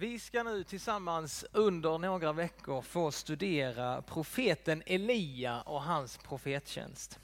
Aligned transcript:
Vi 0.00 0.18
ska 0.18 0.42
nu 0.42 0.64
tillsammans 0.64 1.44
under 1.52 1.98
några 1.98 2.32
veckor 2.32 2.82
få 2.82 3.10
studera 3.10 4.02
profeten 4.02 4.82
Elia 4.86 5.60
och 5.60 5.82
hans 5.82 6.18
profettjänst. 6.18 7.18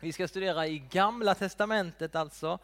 Vi 0.00 0.12
ska 0.12 0.28
studera 0.28 0.66
i 0.66 0.78
Gamla 0.78 1.34
Testamentet 1.34 2.16
alltså, 2.16 2.58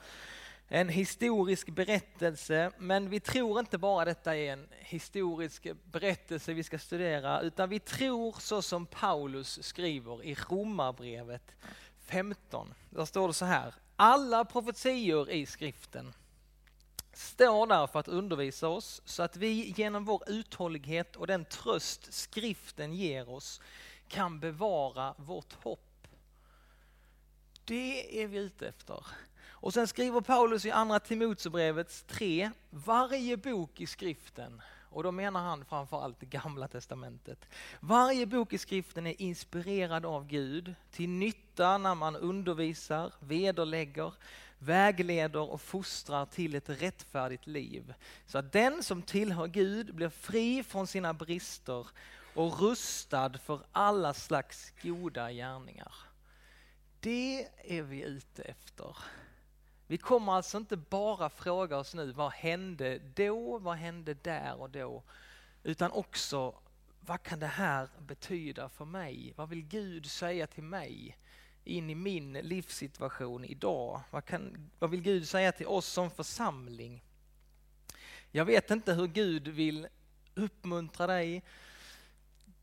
en 0.69 0.89
historisk 0.89 1.69
berättelse, 1.69 2.71
men 2.79 3.11
vi 3.11 3.21
tror 3.21 3.61
inte 3.61 3.79
bara 3.79 4.05
detta 4.05 4.37
är 4.37 4.53
en 4.53 4.69
historisk 4.79 5.67
berättelse 5.85 6.53
vi 6.53 6.63
ska 6.63 6.79
studera, 6.79 7.41
utan 7.41 7.69
vi 7.69 7.81
tror 7.81 8.37
så 8.39 8.63
som 8.63 8.87
Paulus 8.87 9.63
skriver 9.63 10.25
i 10.25 10.35
Romarbrevet 10.35 11.55
15. 12.05 12.75
Där 12.91 13.05
står 13.05 13.29
det 13.29 13.35
så 13.35 13.45
här, 13.45 13.75
alla 13.97 14.45
profetior 14.45 15.31
i 15.31 15.47
skriften 15.47 16.15
står 17.13 17.67
där 17.67 17.87
för 17.87 18.01
att 18.01 18.09
undervisa 18.09 18.69
oss 18.69 19.03
så 19.05 19.23
att 19.23 19.37
vi 19.37 19.75
genom 19.77 20.05
vår 20.05 20.23
uthållighet 20.27 21.17
och 21.17 21.27
den 21.27 21.45
tröst 21.45 22.13
skriften 22.13 22.93
ger 22.93 23.29
oss 23.29 23.61
kan 24.09 24.41
bevara 24.41 25.15
vårt 25.19 25.53
hopp. 25.53 26.09
Det 27.65 28.23
är 28.23 28.27
vi 28.27 28.39
ute 28.39 28.69
efter. 28.69 29.07
Och 29.63 29.75
sen 29.75 29.87
skriver 29.87 30.21
Paulus 30.21 30.65
i 30.65 30.71
andra 30.71 31.01
Timoteusbrevets 31.01 32.03
3, 32.03 32.51
varje 32.71 33.37
bok 33.37 33.81
i 33.81 33.87
skriften, 33.87 34.63
och 34.91 35.03
då 35.03 35.13
menar 35.13 35.41
han 35.41 35.65
framförallt 35.65 36.21
det 36.21 36.27
gamla 36.27 36.69
testamentet. 36.69 37.49
Varje 37.81 38.27
bok 38.27 38.53
i 38.53 38.59
skriften 38.59 39.07
är 39.07 39.23
inspirerad 39.23 40.07
av 40.07 40.27
Gud 40.27 40.75
till 40.91 41.09
nytta 41.09 41.79
när 41.79 41.95
man 41.95 42.17
undervisar, 42.17 43.13
vederlägger, 43.21 44.13
vägleder 44.63 45.51
och 45.51 45.61
fostrar 45.61 46.27
till 46.27 46.55
ett 46.55 46.69
rättfärdigt 46.69 47.47
liv. 47.47 47.95
Så 48.27 48.39
att 48.39 48.53
den 48.53 48.83
som 48.83 49.03
tillhör 49.03 49.47
Gud 49.47 49.95
blir 49.95 50.09
fri 50.09 50.63
från 50.63 50.87
sina 50.87 51.15
brister 51.15 51.87
och 52.35 52.61
rustad 52.61 53.33
för 53.39 53.61
alla 53.73 54.15
slags 54.15 54.73
goda 54.83 55.33
gärningar. 55.33 55.95
Det 57.01 57.49
är 57.65 57.83
vi 57.83 58.03
ute 58.03 58.43
efter. 58.43 58.97
Vi 59.87 59.99
kommer 59.99 60.33
alltså 60.33 60.59
inte 60.59 60.77
bara 60.77 61.31
fråga 61.31 61.77
oss 61.77 61.95
nu, 61.95 62.13
vad 62.13 62.33
hände 62.33 62.99
då, 62.99 63.59
vad 63.59 63.77
hände 63.77 64.15
där 64.15 64.61
och 64.61 64.71
då? 64.71 65.03
Utan 65.63 65.93
också, 65.93 66.55
vad 67.01 67.23
kan 67.23 67.41
det 67.41 67.47
här 67.47 67.89
betyda 67.99 68.69
för 68.69 68.85
mig? 68.85 69.33
Vad 69.37 69.49
vill 69.49 69.63
Gud 69.63 70.07
säga 70.07 70.47
till 70.47 70.63
mig 70.63 71.19
in 71.65 71.91
i 71.91 71.95
min 71.95 72.33
livssituation 72.33 73.45
idag? 73.45 74.01
Vad, 74.11 74.25
kan, 74.25 74.71
vad 74.79 74.91
vill 74.91 75.03
Gud 75.03 75.29
säga 75.29 75.53
till 75.53 75.67
oss 75.67 75.87
som 75.87 76.11
församling? 76.11 77.03
Jag 78.31 78.45
vet 78.45 78.71
inte 78.71 78.95
hur 78.95 79.07
Gud 79.07 79.49
vill 79.49 79.89
uppmuntra 80.35 81.07
dig, 81.07 81.43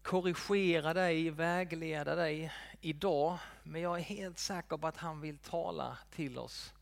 korrigera 0.02 0.94
dig, 0.94 1.30
vägleda 1.30 2.16
dig 2.16 2.54
idag, 2.82 3.38
men 3.64 3.82
jag 3.82 3.98
är 3.98 4.04
helt 4.04 4.40
säker 4.40 4.78
på 4.78 4.88
att 4.88 4.98
han 4.98 5.22
vill 5.22 5.38
tala 5.38 5.98
till 6.12 6.38
oss 6.38 6.74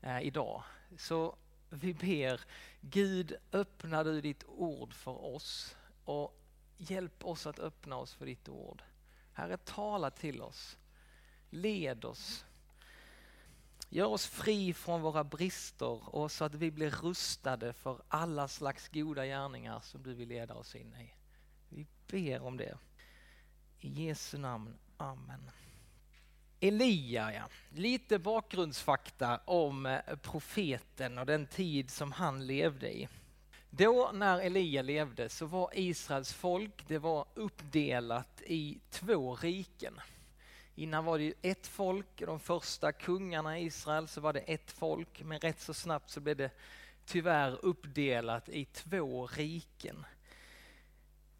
eh, 0.00 0.20
idag. 0.20 0.62
Så 0.98 1.36
vi 1.70 1.94
ber, 1.94 2.40
Gud 2.80 3.36
öppna 3.52 4.04
du 4.04 4.20
ditt 4.20 4.44
ord 4.46 4.94
för 4.94 5.24
oss 5.24 5.76
och 6.04 6.40
hjälp 6.76 7.24
oss 7.24 7.46
att 7.46 7.58
öppna 7.58 7.96
oss 7.96 8.14
för 8.14 8.26
ditt 8.26 8.48
ord. 8.48 8.82
Herre, 9.32 9.56
tala 9.56 10.10
till 10.10 10.42
oss. 10.42 10.76
Led 11.54 12.04
oss. 12.04 12.44
Gör 13.88 14.06
oss 14.06 14.26
fri 14.26 14.74
från 14.74 15.02
våra 15.02 15.24
brister 15.24 16.14
och 16.14 16.32
så 16.32 16.44
att 16.44 16.54
vi 16.54 16.70
blir 16.70 16.90
rustade 16.90 17.72
för 17.72 18.02
alla 18.08 18.48
slags 18.48 18.88
goda 18.88 19.26
gärningar 19.26 19.80
som 19.80 20.02
du 20.02 20.14
vill 20.14 20.28
leda 20.28 20.54
oss 20.54 20.74
in 20.74 20.94
i. 20.94 21.14
Vi 21.68 21.86
ber 22.06 22.42
om 22.42 22.56
det. 22.56 22.78
I 23.80 23.88
Jesu 23.88 24.38
namn. 24.38 24.78
Amen. 24.96 25.50
Elia, 26.60 27.34
ja. 27.34 27.48
Lite 27.68 28.18
bakgrundsfakta 28.18 29.40
om 29.44 29.86
eh, 29.86 30.00
profeten 30.22 31.18
och 31.18 31.26
den 31.26 31.46
tid 31.46 31.90
som 31.90 32.12
han 32.12 32.46
levde 32.46 32.96
i. 32.96 33.08
Då 33.70 34.10
när 34.14 34.40
Elia 34.40 34.82
levde 34.82 35.28
så 35.28 35.46
var 35.46 35.70
Israels 35.74 36.32
folk 36.32 36.88
det 36.88 36.98
var 36.98 37.26
uppdelat 37.34 38.42
i 38.46 38.78
två 38.90 39.36
riken. 39.36 40.00
Innan 40.74 41.04
var 41.04 41.18
det 41.18 41.24
ju 41.24 41.34
ett 41.42 41.66
folk, 41.66 42.06
de 42.16 42.40
första 42.40 42.92
kungarna 42.92 43.58
i 43.58 43.64
Israel 43.64 44.08
så 44.08 44.20
var 44.20 44.32
det 44.32 44.40
ett 44.40 44.70
folk, 44.70 45.22
men 45.22 45.40
rätt 45.40 45.60
så 45.60 45.74
snabbt 45.74 46.10
så 46.10 46.20
blev 46.20 46.36
det 46.36 46.50
tyvärr 47.06 47.64
uppdelat 47.64 48.48
i 48.48 48.64
två 48.64 49.26
riken. 49.26 50.06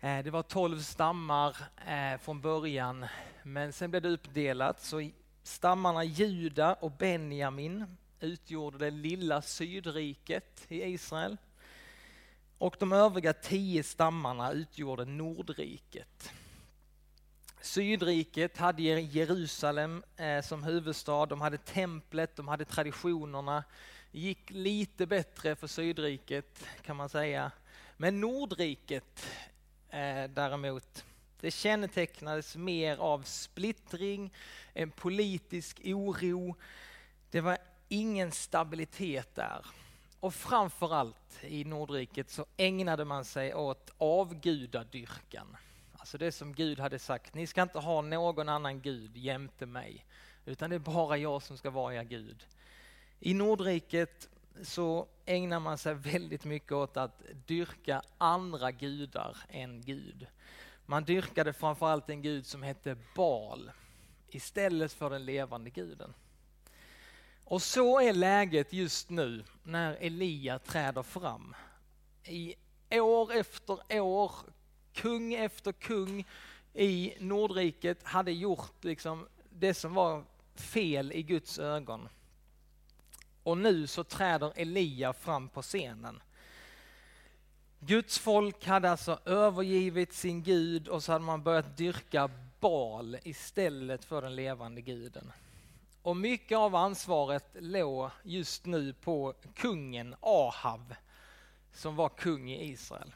Eh, 0.00 0.24
det 0.24 0.30
var 0.30 0.42
tolv 0.42 0.80
stammar 0.80 1.56
eh, 1.86 2.20
från 2.20 2.40
början, 2.40 3.06
men 3.42 3.72
sen 3.72 3.90
blev 3.90 4.02
det 4.02 4.08
uppdelat. 4.08 4.82
Så 4.82 5.10
stammarna 5.42 6.04
Juda 6.04 6.74
och 6.74 6.90
Benjamin 6.90 7.96
utgjorde 8.20 8.78
det 8.78 8.90
lilla 8.90 9.42
sydriket 9.42 10.66
i 10.68 10.82
Israel. 10.82 11.36
Och 12.58 12.76
de 12.78 12.92
övriga 12.92 13.32
tio 13.32 13.82
stammarna 13.82 14.52
utgjorde 14.52 15.04
Nordriket. 15.04 16.32
Sydriket 17.64 18.58
hade 18.58 18.82
Jerusalem 18.82 20.02
eh, 20.16 20.42
som 20.42 20.62
huvudstad, 20.62 21.26
de 21.26 21.40
hade 21.40 21.58
templet, 21.58 22.36
de 22.36 22.48
hade 22.48 22.64
traditionerna. 22.64 23.64
Det 24.12 24.18
gick 24.18 24.50
lite 24.50 25.06
bättre 25.06 25.56
för 25.56 25.66
Sydriket 25.66 26.64
kan 26.82 26.96
man 26.96 27.08
säga. 27.08 27.50
Men 27.96 28.20
Nordriket 28.20 29.26
eh, 29.90 30.24
däremot, 30.24 31.04
det 31.40 31.50
kännetecknades 31.50 32.56
mer 32.56 32.96
av 32.96 33.22
splittring, 33.22 34.32
en 34.72 34.90
politisk 34.90 35.80
oro. 35.84 36.56
Det 37.30 37.40
var 37.40 37.58
ingen 37.88 38.32
stabilitet 38.32 39.34
där. 39.34 39.66
Och 40.20 40.34
framförallt 40.34 41.44
i 41.44 41.64
Nordriket 41.64 42.30
så 42.30 42.46
ägnade 42.56 43.04
man 43.04 43.24
sig 43.24 43.54
åt 43.54 43.90
avgudadyrkan. 43.98 45.56
Alltså 46.04 46.18
det 46.18 46.32
som 46.32 46.52
Gud 46.52 46.80
hade 46.80 46.98
sagt, 46.98 47.34
ni 47.34 47.46
ska 47.46 47.62
inte 47.62 47.78
ha 47.78 48.00
någon 48.00 48.48
annan 48.48 48.80
Gud 48.80 49.16
jämte 49.16 49.66
mig, 49.66 50.06
utan 50.44 50.70
det 50.70 50.76
är 50.76 50.80
bara 50.80 51.16
jag 51.16 51.42
som 51.42 51.58
ska 51.58 51.70
vara 51.70 51.94
er 51.94 52.02
Gud. 52.02 52.46
I 53.20 53.34
Nordriket 53.34 54.28
så 54.62 55.06
ägnar 55.24 55.60
man 55.60 55.78
sig 55.78 55.94
väldigt 55.94 56.44
mycket 56.44 56.72
åt 56.72 56.96
att 56.96 57.22
dyrka 57.46 58.02
andra 58.18 58.72
gudar 58.72 59.36
än 59.48 59.80
Gud. 59.80 60.26
Man 60.86 61.04
dyrkade 61.04 61.52
framförallt 61.52 62.10
en 62.10 62.22
gud 62.22 62.46
som 62.46 62.62
hette 62.62 62.96
Baal 63.16 63.70
istället 64.28 64.92
för 64.92 65.10
den 65.10 65.24
levande 65.24 65.70
guden. 65.70 66.14
Och 67.44 67.62
så 67.62 68.00
är 68.00 68.12
läget 68.12 68.72
just 68.72 69.10
nu 69.10 69.44
när 69.62 69.96
Elia 70.00 70.58
träder 70.58 71.02
fram. 71.02 71.54
I 72.24 72.54
år 73.00 73.32
efter 73.32 74.00
år, 74.00 74.32
kung 74.94 75.34
efter 75.34 75.72
kung 75.72 76.24
i 76.74 77.14
Nordriket 77.18 78.02
hade 78.02 78.32
gjort 78.32 78.84
liksom 78.84 79.26
det 79.50 79.74
som 79.74 79.94
var 79.94 80.24
fel 80.54 81.12
i 81.12 81.22
Guds 81.22 81.58
ögon. 81.58 82.08
Och 83.42 83.58
nu 83.58 83.86
så 83.86 84.04
träder 84.04 84.52
Elia 84.56 85.12
fram 85.12 85.48
på 85.48 85.62
scenen. 85.62 86.22
Guds 87.80 88.18
folk 88.18 88.66
hade 88.66 88.90
alltså 88.90 89.18
övergivit 89.24 90.12
sin 90.12 90.42
Gud 90.42 90.88
och 90.88 91.04
så 91.04 91.12
hade 91.12 91.24
man 91.24 91.42
börjat 91.42 91.76
dyrka 91.76 92.30
Baal 92.60 93.18
istället 93.22 94.04
för 94.04 94.22
den 94.22 94.36
levande 94.36 94.80
guden. 94.80 95.32
Och 96.02 96.16
mycket 96.16 96.58
av 96.58 96.74
ansvaret 96.74 97.46
låg 97.54 98.10
just 98.22 98.66
nu 98.66 98.92
på 98.92 99.34
kungen 99.54 100.14
Ahav 100.20 100.94
som 101.72 101.96
var 101.96 102.08
kung 102.08 102.50
i 102.50 102.64
Israel. 102.64 103.14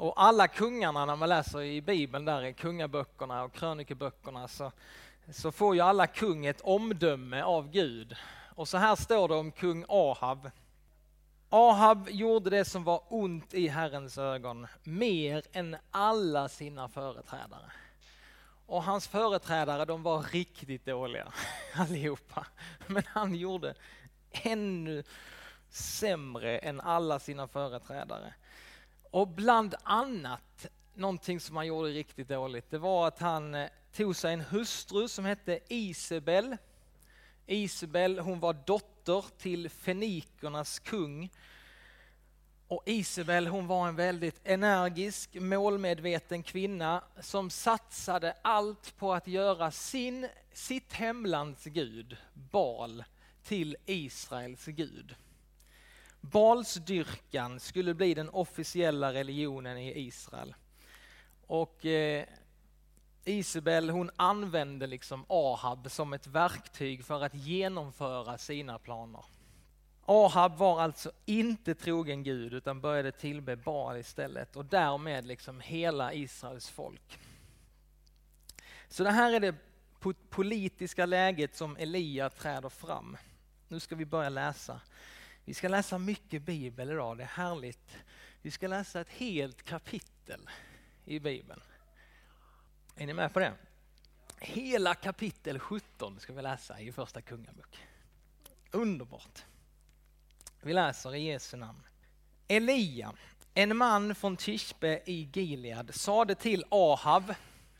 Och 0.00 0.22
alla 0.22 0.48
kungarna 0.48 1.06
när 1.06 1.16
man 1.16 1.28
läser 1.28 1.62
i 1.62 1.80
Bibeln, 1.80 2.24
där 2.24 2.44
i 2.44 2.54
kungaböckerna 2.54 3.42
och 3.42 3.52
krönikeböckerna, 3.52 4.48
så, 4.48 4.72
så 5.32 5.52
får 5.52 5.74
ju 5.74 5.80
alla 5.80 6.06
kung 6.06 6.46
ett 6.46 6.60
omdöme 6.60 7.42
av 7.42 7.70
Gud. 7.70 8.16
Och 8.54 8.68
så 8.68 8.78
här 8.78 8.96
står 8.96 9.28
det 9.28 9.34
om 9.34 9.52
kung 9.52 9.84
Ahab. 9.88 10.50
Ahab 11.48 12.08
gjorde 12.10 12.50
det 12.50 12.64
som 12.64 12.84
var 12.84 13.02
ont 13.08 13.54
i 13.54 13.68
Herrens 13.68 14.18
ögon, 14.18 14.66
mer 14.82 15.42
än 15.52 15.76
alla 15.90 16.48
sina 16.48 16.88
företrädare. 16.88 17.72
Och 18.66 18.82
hans 18.82 19.08
företrädare 19.08 19.84
de 19.84 20.02
var 20.02 20.22
riktigt 20.22 20.86
dåliga 20.86 21.32
allihopa. 21.74 22.46
Men 22.86 23.02
han 23.06 23.34
gjorde 23.34 23.74
ännu 24.30 25.04
sämre 25.70 26.58
än 26.58 26.80
alla 26.80 27.18
sina 27.18 27.48
företrädare. 27.48 28.34
Och 29.10 29.28
bland 29.28 29.74
annat 29.82 30.66
någonting 30.94 31.40
som 31.40 31.56
han 31.56 31.66
gjorde 31.66 31.88
riktigt 31.88 32.28
dåligt, 32.28 32.70
det 32.70 32.78
var 32.78 33.08
att 33.08 33.18
han 33.18 33.54
eh, 33.54 33.68
tog 33.92 34.16
sig 34.16 34.32
en 34.32 34.40
hustru 34.40 35.08
som 35.08 35.24
hette 35.24 35.60
Isabel. 35.68 36.56
Isabel 37.46 38.18
hon 38.18 38.40
var 38.40 38.56
dotter 38.66 39.24
till 39.38 39.68
fenikernas 39.70 40.78
kung. 40.78 41.30
Och 42.68 42.82
Isabel 42.86 43.46
hon 43.46 43.66
var 43.66 43.88
en 43.88 43.96
väldigt 43.96 44.40
energisk, 44.44 45.34
målmedveten 45.34 46.42
kvinna 46.42 47.04
som 47.20 47.50
satsade 47.50 48.36
allt 48.42 48.96
på 48.96 49.14
att 49.14 49.26
göra 49.26 49.70
sin, 49.70 50.28
sitt 50.52 50.92
hemlands 50.92 51.64
gud, 51.64 52.16
Baal, 52.34 53.04
till 53.42 53.76
Israels 53.86 54.64
gud. 54.64 55.14
Balsdyrkan 56.20 57.60
skulle 57.60 57.94
bli 57.94 58.14
den 58.14 58.28
officiella 58.28 59.12
religionen 59.12 59.78
i 59.78 60.00
Israel. 60.00 60.54
Och 61.46 61.86
eh, 61.86 62.24
Isabel 63.24 63.90
hon 63.90 64.10
använde 64.16 64.86
liksom 64.86 65.24
Ahab 65.28 65.90
som 65.90 66.12
ett 66.12 66.26
verktyg 66.26 67.04
för 67.04 67.24
att 67.24 67.34
genomföra 67.34 68.38
sina 68.38 68.78
planer. 68.78 69.24
Ahab 70.04 70.56
var 70.56 70.80
alltså 70.80 71.12
inte 71.26 71.74
trogen 71.74 72.22
Gud 72.22 72.54
utan 72.54 72.80
började 72.80 73.12
tillbe 73.12 73.56
Baal 73.56 73.96
istället 73.96 74.56
och 74.56 74.64
därmed 74.64 75.26
liksom 75.26 75.60
hela 75.60 76.12
Israels 76.12 76.68
folk. 76.68 77.18
Så 78.88 79.04
det 79.04 79.10
här 79.10 79.32
är 79.32 79.40
det 79.40 79.54
politiska 80.30 81.06
läget 81.06 81.56
som 81.56 81.76
Elia 81.76 82.30
träder 82.30 82.68
fram. 82.68 83.16
Nu 83.68 83.80
ska 83.80 83.94
vi 83.94 84.04
börja 84.04 84.28
läsa. 84.28 84.80
Vi 85.44 85.54
ska 85.54 85.68
läsa 85.68 85.98
mycket 85.98 86.42
bibel 86.42 86.90
idag, 86.90 87.16
det 87.16 87.22
är 87.22 87.26
härligt. 87.26 87.96
Vi 88.42 88.50
ska 88.50 88.68
läsa 88.68 89.00
ett 89.00 89.10
helt 89.10 89.62
kapitel 89.62 90.50
i 91.04 91.20
bibeln. 91.20 91.60
Är 92.96 93.06
ni 93.06 93.14
med 93.14 93.32
på 93.32 93.40
det? 93.40 93.52
Hela 94.38 94.94
kapitel 94.94 95.58
17 95.58 96.20
ska 96.20 96.32
vi 96.32 96.42
läsa 96.42 96.80
i 96.80 96.92
första 96.92 97.20
kungabok. 97.20 97.78
Underbart. 98.70 99.44
Vi 100.62 100.72
läser 100.72 101.14
i 101.14 101.22
Jesu 101.22 101.56
namn. 101.56 101.82
Elia, 102.48 103.12
en 103.54 103.76
man 103.76 104.14
från 104.14 104.36
Tishbe 104.36 105.02
i 105.06 105.30
Gilead, 105.32 105.94
sade 105.94 106.34
till 106.34 106.64
Ahab, 106.68 107.34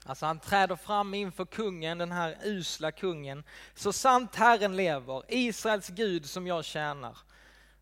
alltså 0.04 0.26
han 0.26 0.40
träder 0.40 0.76
fram 0.76 1.14
inför 1.14 1.44
kungen, 1.44 1.98
den 1.98 2.12
här 2.12 2.38
usla 2.44 2.92
kungen, 2.92 3.44
så 3.74 3.92
sant 3.92 4.34
Herren 4.34 4.76
lever, 4.76 5.22
Israels 5.28 5.88
Gud 5.88 6.26
som 6.26 6.46
jag 6.46 6.64
tjänar. 6.64 7.18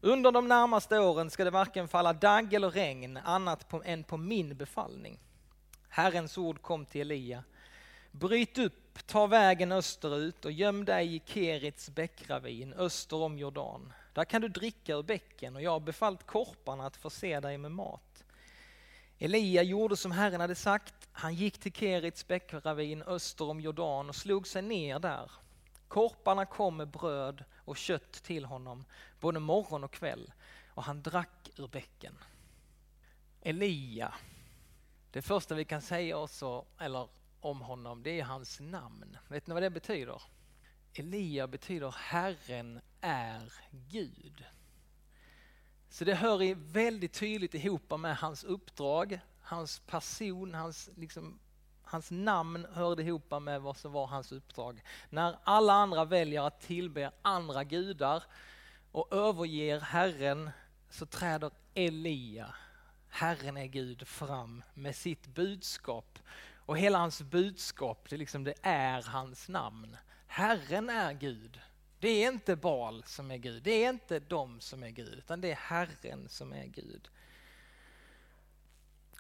Under 0.00 0.32
de 0.32 0.48
närmaste 0.48 0.98
åren 0.98 1.30
ska 1.30 1.44
det 1.44 1.50
varken 1.50 1.88
falla 1.88 2.12
dagg 2.12 2.54
eller 2.54 2.70
regn 2.70 3.16
annat 3.16 3.68
på, 3.68 3.82
än 3.84 4.04
på 4.04 4.16
min 4.16 4.56
befallning. 4.56 5.18
Herrens 5.88 6.38
ord 6.38 6.62
kom 6.62 6.86
till 6.86 7.00
Elia. 7.00 7.44
Bryt 8.10 8.58
upp, 8.58 9.06
ta 9.06 9.26
vägen 9.26 9.72
österut 9.72 10.44
och 10.44 10.52
göm 10.52 10.84
dig 10.84 11.14
i 11.14 11.22
Kerits 11.26 11.90
bäckravin 11.90 12.72
öster 12.72 13.16
om 13.16 13.38
Jordan. 13.38 13.92
Där 14.12 14.24
kan 14.24 14.42
du 14.42 14.48
dricka 14.48 14.94
ur 14.94 15.02
bäcken 15.02 15.56
och 15.56 15.62
jag 15.62 15.70
har 15.70 15.80
befallt 15.80 16.26
korparna 16.26 16.86
att 16.86 16.96
förse 16.96 17.40
dig 17.40 17.58
med 17.58 17.72
mat. 17.72 18.24
Elia 19.18 19.62
gjorde 19.62 19.96
som 19.96 20.12
Herren 20.12 20.40
hade 20.40 20.54
sagt. 20.54 20.94
Han 21.12 21.34
gick 21.34 21.58
till 21.58 21.72
Kerits 21.72 22.26
bäckravin 22.26 23.02
öster 23.02 23.44
om 23.44 23.60
Jordan 23.60 24.08
och 24.08 24.16
slog 24.16 24.46
sig 24.46 24.62
ner 24.62 24.98
där. 24.98 25.30
Korparna 25.88 26.46
kom 26.46 26.76
med 26.76 26.88
bröd 26.88 27.44
och 27.64 27.76
kött 27.76 28.12
till 28.12 28.44
honom 28.44 28.84
både 29.20 29.40
morgon 29.40 29.84
och 29.84 29.92
kväll 29.92 30.32
och 30.68 30.84
han 30.84 31.02
drack 31.02 31.50
ur 31.56 31.68
bäcken. 31.68 32.14
Elia, 33.40 34.14
det 35.10 35.22
första 35.22 35.54
vi 35.54 35.64
kan 35.64 35.82
säga 35.82 36.16
också, 36.16 36.64
eller 36.78 37.08
om 37.40 37.60
honom, 37.60 38.02
det 38.02 38.20
är 38.20 38.24
hans 38.24 38.60
namn. 38.60 39.16
Vet 39.28 39.46
ni 39.46 39.54
vad 39.54 39.62
det 39.62 39.70
betyder? 39.70 40.22
Elia 40.94 41.46
betyder 41.46 41.94
Herren 41.98 42.80
är 43.00 43.52
Gud. 43.70 44.44
Så 45.88 46.04
det 46.04 46.14
hör 46.14 46.54
väldigt 46.54 47.12
tydligt 47.12 47.54
ihop 47.54 47.98
med 47.98 48.16
hans 48.16 48.44
uppdrag, 48.44 49.20
hans 49.40 49.78
person, 49.78 50.54
hans, 50.54 50.90
liksom, 50.96 51.38
hans 51.82 52.10
namn 52.10 52.66
hörde 52.72 53.02
ihop 53.02 53.42
med 53.42 53.62
vad 53.62 53.76
som 53.76 53.92
var 53.92 54.06
hans 54.06 54.32
uppdrag. 54.32 54.82
När 55.10 55.38
alla 55.44 55.72
andra 55.72 56.04
väljer 56.04 56.42
att 56.42 56.60
tillbe 56.60 57.10
andra 57.22 57.64
gudar 57.64 58.22
och 58.92 59.12
överger 59.12 59.80
Herren 59.80 60.50
så 60.90 61.06
träder 61.06 61.50
Elia, 61.74 62.54
Herren 63.08 63.56
är 63.56 63.66
Gud, 63.66 64.08
fram 64.08 64.62
med 64.74 64.96
sitt 64.96 65.26
budskap. 65.26 66.18
Och 66.56 66.78
hela 66.78 66.98
hans 66.98 67.22
budskap, 67.22 68.06
det, 68.10 68.16
liksom, 68.16 68.44
det 68.44 68.54
är 68.62 69.02
hans 69.02 69.48
namn. 69.48 69.96
Herren 70.26 70.90
är 70.90 71.12
Gud. 71.12 71.60
Det 72.00 72.08
är 72.08 72.32
inte 72.32 72.56
Bal 72.56 73.04
som 73.06 73.30
är 73.30 73.36
Gud, 73.36 73.62
det 73.62 73.84
är 73.84 73.88
inte 73.88 74.18
de 74.18 74.60
som 74.60 74.82
är 74.82 74.90
Gud, 74.90 75.18
utan 75.18 75.40
det 75.40 75.50
är 75.50 75.56
Herren 75.56 76.28
som 76.28 76.52
är 76.52 76.66
Gud. 76.66 77.08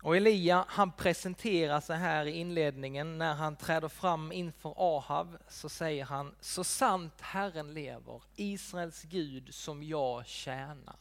Och 0.02 0.16
Elia 0.16 0.64
han 0.68 0.92
presenterar 0.92 1.80
sig 1.80 1.96
här 1.96 2.26
i 2.26 2.32
inledningen 2.32 3.18
när 3.18 3.34
han 3.34 3.56
träder 3.56 3.88
fram 3.88 4.32
inför 4.32 4.74
Ahab 4.76 5.38
så 5.48 5.68
säger 5.68 6.04
han 6.04 6.34
Så 6.40 6.64
sant 6.64 7.20
Herren 7.20 7.74
lever, 7.74 8.22
Israels 8.36 9.02
Gud 9.02 9.54
som 9.54 9.82
jag 9.82 10.26
tjänar. 10.26 10.96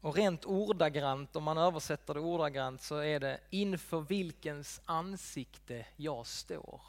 Och 0.00 0.16
rent 0.16 0.44
ordagrant, 0.44 1.36
om 1.36 1.44
man 1.44 1.58
översätter 1.58 2.14
det 2.14 2.20
ordagrant 2.20 2.82
så 2.82 2.96
är 2.96 3.20
det 3.20 3.40
inför 3.50 4.00
vilkens 4.00 4.80
ansikte 4.84 5.86
jag 5.96 6.26
står. 6.26 6.80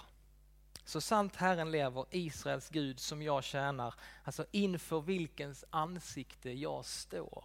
Så 0.86 1.02
sant 1.02 1.36
Herren 1.36 1.72
lever, 1.72 2.06
Israels 2.12 2.70
Gud 2.70 3.00
som 3.00 3.22
jag 3.22 3.44
tjänar, 3.44 3.94
alltså 4.24 4.46
inför 4.52 5.02
vilkens 5.02 5.66
ansikte 5.70 6.52
jag 6.52 6.86
står. 6.86 7.44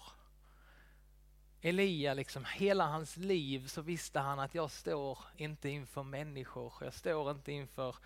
Elia, 1.67 2.15
liksom 2.15 2.45
hela 2.45 2.87
hans 2.87 3.17
liv 3.17 3.67
så 3.67 3.83
visste 3.83 4.21
han 4.21 4.39
att 4.39 4.55
jag 4.55 4.71
står 4.71 5.19
inte 5.37 5.69
inför 5.69 6.03
människor, 6.03 6.73
jag 6.81 6.95
står 6.95 7.31
inte 7.31 7.53
inför 7.53 7.97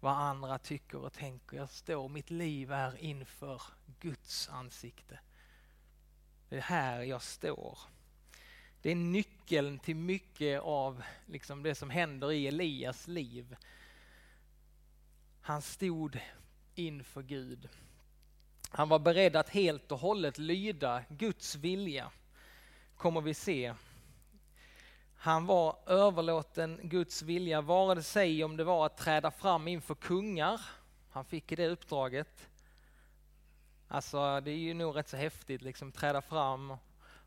vad 0.00 0.12
andra 0.12 0.58
tycker 0.58 0.98
och 0.98 1.12
tänker. 1.12 1.56
Jag 1.56 1.70
står, 1.70 2.08
mitt 2.08 2.30
liv 2.30 2.72
är 2.72 2.96
inför 2.96 3.62
Guds 4.00 4.48
ansikte. 4.48 5.20
Det 6.48 6.56
är 6.56 6.60
här 6.60 7.02
jag 7.02 7.22
står. 7.22 7.78
Det 8.82 8.90
är 8.90 8.96
nyckeln 8.96 9.78
till 9.78 9.96
mycket 9.96 10.60
av 10.60 11.02
liksom 11.26 11.62
det 11.62 11.74
som 11.74 11.90
händer 11.90 12.32
i 12.32 12.46
Elias 12.46 13.08
liv. 13.08 13.56
Han 15.40 15.62
stod 15.62 16.20
inför 16.74 17.22
Gud. 17.22 17.68
Han 18.70 18.88
var 18.88 18.98
beredd 18.98 19.36
att 19.36 19.48
helt 19.48 19.92
och 19.92 19.98
hållet 19.98 20.38
lyda 20.38 21.04
Guds 21.08 21.54
vilja, 21.54 22.10
kommer 22.96 23.20
vi 23.20 23.34
se. 23.34 23.74
Han 25.16 25.46
var 25.46 25.78
överlåten 25.86 26.80
Guds 26.82 27.22
vilja, 27.22 27.60
vare 27.60 28.02
sig 28.02 28.44
om 28.44 28.56
det 28.56 28.64
var 28.64 28.86
att 28.86 28.96
träda 28.96 29.30
fram 29.30 29.68
inför 29.68 29.94
kungar, 29.94 30.60
han 31.10 31.24
fick 31.24 31.56
det 31.56 31.68
uppdraget. 31.68 32.48
Alltså 33.88 34.40
det 34.40 34.50
är 34.50 34.56
ju 34.56 34.74
nog 34.74 34.96
rätt 34.96 35.08
så 35.08 35.16
häftigt, 35.16 35.62
liksom 35.62 35.92
träda 35.92 36.22
fram, 36.22 36.76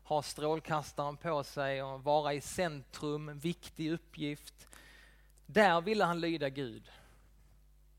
ha 0.02 0.22
strålkastaren 0.22 1.16
på 1.16 1.44
sig 1.44 1.82
och 1.82 2.04
vara 2.04 2.34
i 2.34 2.40
centrum, 2.40 3.38
viktig 3.38 3.92
uppgift. 3.92 4.68
Där 5.46 5.80
ville 5.80 6.04
han 6.04 6.20
lyda 6.20 6.48
Gud. 6.48 6.90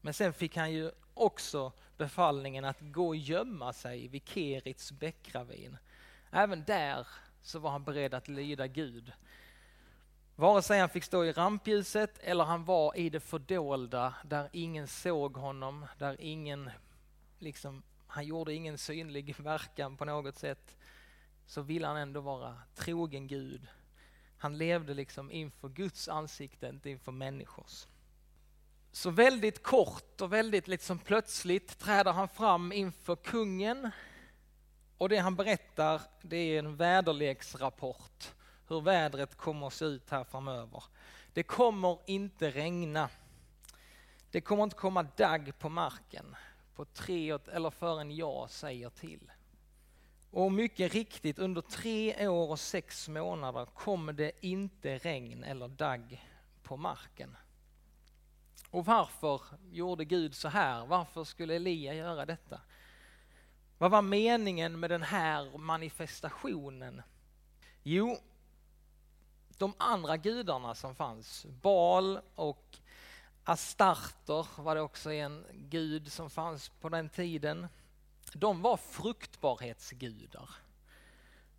Men 0.02 0.14
sen 0.14 0.34
fick 0.34 0.58
han 0.58 0.72
ju 0.72 0.92
också 1.14 1.72
befallningen 1.98 2.66
att 2.66 2.82
gå 2.82 3.08
och 3.08 3.16
gömma 3.16 3.74
sig 3.74 4.08
vid 4.08 4.28
Kerits 4.28 4.92
bäckravin. 4.92 5.78
Även 6.32 6.64
där 6.64 7.08
så 7.42 7.60
var 7.60 7.72
han 7.72 7.84
beredd 7.84 8.14
att 8.14 8.28
lyda 8.28 8.68
Gud. 8.68 9.12
Vare 10.36 10.62
sig 10.62 10.80
han 10.80 10.90
fick 10.90 11.04
stå 11.04 11.26
i 11.26 11.32
rampljuset 11.32 12.20
eller 12.20 12.44
han 12.44 12.66
var 12.66 12.98
i 12.98 13.10
det 13.10 13.20
fördolda 13.20 14.14
där 14.24 14.50
ingen 14.54 14.88
såg 14.88 15.38
honom, 15.38 15.86
där 15.98 16.16
ingen, 16.20 16.70
liksom, 17.40 17.84
han 18.08 18.26
gjorde 18.26 18.54
ingen 18.54 18.78
synlig 18.78 19.36
verkan 19.40 19.98
på 19.98 20.06
något 20.06 20.38
sätt, 20.38 20.76
så 21.46 21.62
ville 21.62 21.88
han 21.88 21.98
ändå 21.98 22.22
vara 22.22 22.58
trogen 22.76 23.28
Gud. 23.28 23.68
Han 24.38 24.58
levde 24.58 24.94
liksom 24.94 25.32
inför 25.32 25.70
Guds 25.70 26.08
ansikte, 26.08 26.68
inte 26.68 26.90
inför 26.90 27.12
människors. 27.12 27.88
Så 28.92 29.10
väldigt 29.10 29.64
kort 29.64 30.22
och 30.22 30.34
väldigt 30.34 30.68
liksom 30.68 31.00
plötsligt 31.00 31.80
träder 31.80 32.12
han 32.12 32.28
fram 32.28 32.72
inför 32.72 33.16
kungen 33.16 33.92
och 35.00 35.10
det 35.10 35.18
han 35.18 35.36
berättar 35.36 36.02
det 36.22 36.38
är 36.38 36.60
en 36.60 36.76
väderleksrapport 36.76 38.34
hur 38.68 38.82
vädret 38.82 39.36
kommer 39.36 39.68
att 39.68 39.74
se 39.74 39.86
ut 39.86 40.10
här 40.10 40.24
framöver. 40.24 40.84
Det 41.34 41.44
kommer 41.44 42.00
inte 42.06 42.52
regna. 42.52 43.10
Det 44.32 44.42
kommer 44.42 44.64
inte 44.64 44.76
komma 44.76 45.04
dagg 45.04 45.60
på 45.60 45.70
marken 45.70 46.36
på 46.76 46.86
tre 46.86 47.38
eller 47.52 47.70
förrän 47.70 48.16
jag 48.16 48.50
säger 48.50 48.90
till. 48.90 49.32
Och 50.32 50.52
mycket 50.52 50.94
riktigt, 50.94 51.40
under 51.40 51.62
tre 51.62 52.28
år 52.28 52.50
och 52.50 52.60
sex 52.60 53.10
månader 53.10 53.66
kommer 53.66 54.14
det 54.14 54.32
inte 54.42 54.98
regn 54.98 55.44
eller 55.44 55.68
dagg 55.68 56.26
på 56.64 56.78
marken. 56.78 57.38
Och 58.70 58.86
varför 58.86 59.42
gjorde 59.72 60.06
Gud 60.06 60.36
så 60.36 60.48
här? 60.48 60.86
Varför 60.86 61.24
skulle 61.24 61.56
Elia 61.56 61.94
göra 61.94 62.26
detta? 62.26 62.62
Vad 63.80 63.92
var 63.92 64.02
meningen 64.02 64.80
med 64.80 64.90
den 64.90 65.04
här 65.04 65.58
manifestationen? 65.58 67.02
Jo, 67.84 68.18
de 69.58 69.74
andra 69.78 70.18
gudarna 70.18 70.76
som 70.76 70.96
fanns, 70.96 71.46
Baal 71.46 72.20
och 72.36 72.78
Astarter 73.44 74.62
var 74.62 74.76
det 74.76 74.82
också 74.82 75.12
en 75.12 75.46
gud 75.54 76.12
som 76.12 76.30
fanns 76.30 76.70
på 76.70 76.90
den 76.90 77.10
tiden. 77.10 77.68
De 78.34 78.62
var 78.62 78.78
fruktbarhetsgudar 78.78 80.50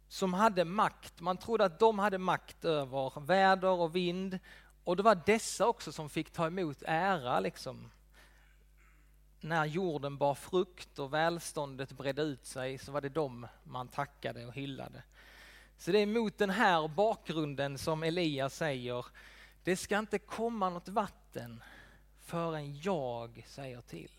som 0.09 0.35
hade 0.35 0.65
makt. 0.65 1.21
Man 1.21 1.37
trodde 1.37 1.65
att 1.65 1.79
de 1.79 1.99
hade 1.99 2.19
makt 2.19 2.65
över 2.65 3.21
väder 3.21 3.69
och 3.69 3.97
vind 3.97 4.39
och 4.85 4.97
det 4.97 5.03
var 5.03 5.23
dessa 5.27 5.67
också 5.67 5.93
som 5.93 6.11
fick 6.11 6.31
ta 6.31 6.47
emot 6.47 6.83
ära 6.87 7.41
liksom. 7.41 7.91
När 9.41 9.65
jorden 9.65 10.17
bar 10.19 10.35
frukt 10.35 10.99
och 10.99 11.13
välståndet 11.13 11.93
bredde 11.93 12.23
ut 12.23 12.47
sig 12.47 12.79
så 12.79 12.93
var 12.93 13.01
det 13.01 13.09
dem 13.09 13.47
man 13.65 13.89
tackade 13.89 14.47
och 14.47 14.55
hyllade. 14.55 15.03
Så 15.79 15.93
det 15.93 15.99
är 15.99 16.07
mot 16.07 16.39
den 16.39 16.51
här 16.51 16.89
bakgrunden 16.89 17.79
som 17.79 18.03
Elias 18.03 18.57
säger, 18.57 19.07
det 19.65 19.77
ska 19.77 19.99
inte 19.99 20.19
komma 20.19 20.71
något 20.71 20.89
vatten 20.89 21.63
förrän 22.21 22.81
jag 22.81 23.45
säger 23.49 23.81
till. 23.81 24.11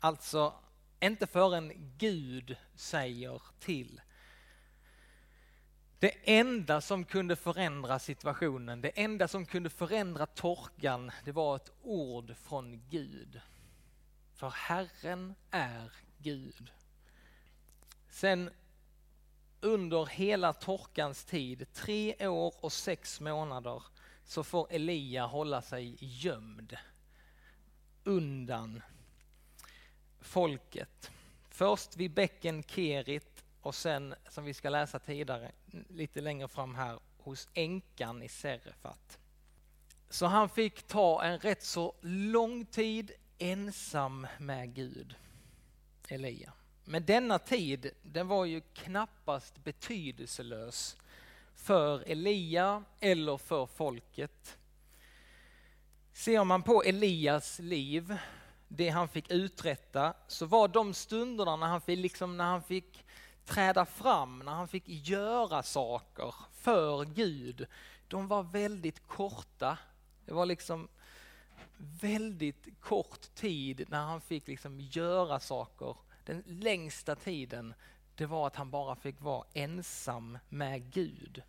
Alltså, 0.00 0.54
inte 1.00 1.26
förrän 1.26 1.72
Gud 1.98 2.56
säger 2.74 3.42
till. 3.60 4.00
Det 5.98 6.38
enda 6.38 6.80
som 6.80 7.04
kunde 7.04 7.36
förändra 7.36 7.98
situationen, 7.98 8.80
det 8.80 8.88
enda 8.88 9.28
som 9.28 9.46
kunde 9.46 9.70
förändra 9.70 10.26
torkan, 10.26 11.10
det 11.24 11.32
var 11.32 11.56
ett 11.56 11.72
ord 11.82 12.36
från 12.36 12.82
Gud. 12.90 13.40
För 14.38 14.50
Herren 14.50 15.34
är 15.50 15.92
Gud. 16.18 16.70
Sen 18.08 18.50
under 19.60 20.06
hela 20.06 20.52
torkans 20.52 21.24
tid, 21.24 21.72
tre 21.72 22.28
år 22.28 22.54
och 22.60 22.72
sex 22.72 23.20
månader, 23.20 23.82
så 24.24 24.44
får 24.44 24.66
Elia 24.70 25.26
hålla 25.26 25.62
sig 25.62 25.96
gömd 26.00 26.76
undan 28.04 28.82
folket. 30.20 31.10
Först 31.48 31.96
vid 31.96 32.14
bäcken 32.14 32.62
Kerit 32.62 33.44
och 33.60 33.74
sen, 33.74 34.14
som 34.30 34.44
vi 34.44 34.54
ska 34.54 34.70
läsa 34.70 34.98
tidigare, 34.98 35.52
lite 35.88 36.20
längre 36.20 36.48
fram 36.48 36.74
här, 36.74 36.98
hos 37.18 37.48
änkan 37.54 38.22
i 38.22 38.28
Serefat. 38.28 39.18
Så 40.08 40.26
han 40.26 40.48
fick 40.48 40.82
ta 40.82 41.22
en 41.22 41.38
rätt 41.38 41.62
så 41.62 41.94
lång 42.00 42.66
tid 42.66 43.12
ensam 43.38 44.26
med 44.38 44.74
Gud, 44.74 45.14
Elia. 46.08 46.52
Men 46.84 47.06
denna 47.06 47.38
tid, 47.38 47.90
den 48.02 48.28
var 48.28 48.44
ju 48.44 48.60
knappast 48.60 49.64
betydelselös 49.64 50.96
för 51.54 52.02
Elia 52.06 52.84
eller 53.00 53.36
för 53.36 53.66
folket. 53.66 54.58
Ser 56.12 56.44
man 56.44 56.62
på 56.62 56.82
Elias 56.82 57.58
liv, 57.58 58.16
det 58.68 58.88
han 58.88 59.08
fick 59.08 59.30
uträtta, 59.30 60.14
så 60.28 60.46
var 60.46 60.68
de 60.68 60.94
stunderna 60.94 61.56
när 61.56 61.66
han 61.66 61.80
fick, 61.80 61.98
liksom, 61.98 62.36
när 62.36 62.44
han 62.44 62.62
fick 62.62 63.04
träda 63.44 63.84
fram, 63.84 64.38
när 64.38 64.52
han 64.52 64.68
fick 64.68 64.84
göra 64.86 65.62
saker 65.62 66.34
för 66.52 67.04
Gud, 67.04 67.66
de 68.08 68.28
var 68.28 68.42
väldigt 68.42 69.06
korta. 69.06 69.78
Det 70.24 70.32
var 70.32 70.46
liksom 70.46 70.88
väldigt 71.78 72.80
kort 72.80 73.34
tid 73.34 73.84
när 73.88 74.04
han 74.04 74.20
fick 74.20 74.48
liksom 74.48 74.80
göra 74.80 75.40
saker 75.40 75.96
den 76.24 76.42
längsta 76.46 77.16
tiden, 77.16 77.74
det 78.14 78.26
var 78.26 78.46
att 78.46 78.56
han 78.56 78.70
bara 78.70 78.96
fick 78.96 79.20
vara 79.20 79.46
ensam 79.54 80.38
med 80.48 80.92
Gud. 80.92 81.42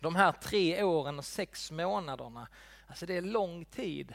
De 0.00 0.16
här 0.16 0.32
tre 0.32 0.82
åren 0.82 1.18
och 1.18 1.24
sex 1.24 1.70
månaderna, 1.70 2.48
alltså 2.86 3.06
det 3.06 3.14
är 3.14 3.22
lång 3.22 3.64
tid. 3.64 4.14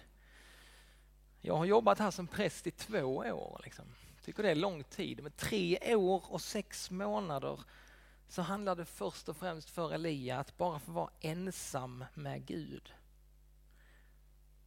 Jag 1.42 1.58
har 1.58 1.66
jobbat 1.66 2.00
här 2.00 2.12
som 2.12 2.28
präst 2.28 2.68
i 2.68 2.72
två 2.72 3.18
år. 3.18 3.62
Liksom. 3.64 3.86
Tycker 4.24 4.44
det 4.44 4.52
är 4.52 4.56
lång 4.56 4.84
tid. 4.84 5.24
Men 5.24 5.32
tre 5.32 5.96
år 5.96 6.24
och 6.28 6.42
sex 6.42 6.92
månader 6.92 7.60
så 8.28 8.42
handlar 8.42 8.76
det 8.76 8.86
först 8.86 9.30
och 9.30 9.38
främst 9.38 9.70
för 9.70 9.94
Elia 9.94 10.40
att 10.40 10.58
bara 10.58 10.80
få 10.80 10.92
vara 10.92 11.10
ensam 11.22 12.06
med 12.14 12.46
Gud. 12.46 12.94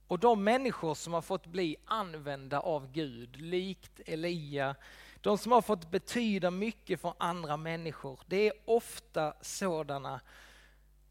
Och 0.08 0.18
de 0.18 0.44
människor 0.44 0.94
som 0.94 1.12
har 1.12 1.22
fått 1.22 1.46
bli 1.46 1.76
använda 1.84 2.60
av 2.60 2.92
Gud, 2.92 3.36
likt 3.40 4.00
Elia, 4.06 4.76
de 5.20 5.38
som 5.38 5.52
har 5.52 5.62
fått 5.62 5.90
betyda 5.90 6.50
mycket 6.50 7.00
för 7.00 7.14
andra 7.18 7.56
människor, 7.56 8.20
det 8.26 8.48
är 8.48 8.52
ofta 8.64 9.34
sådana 9.40 10.20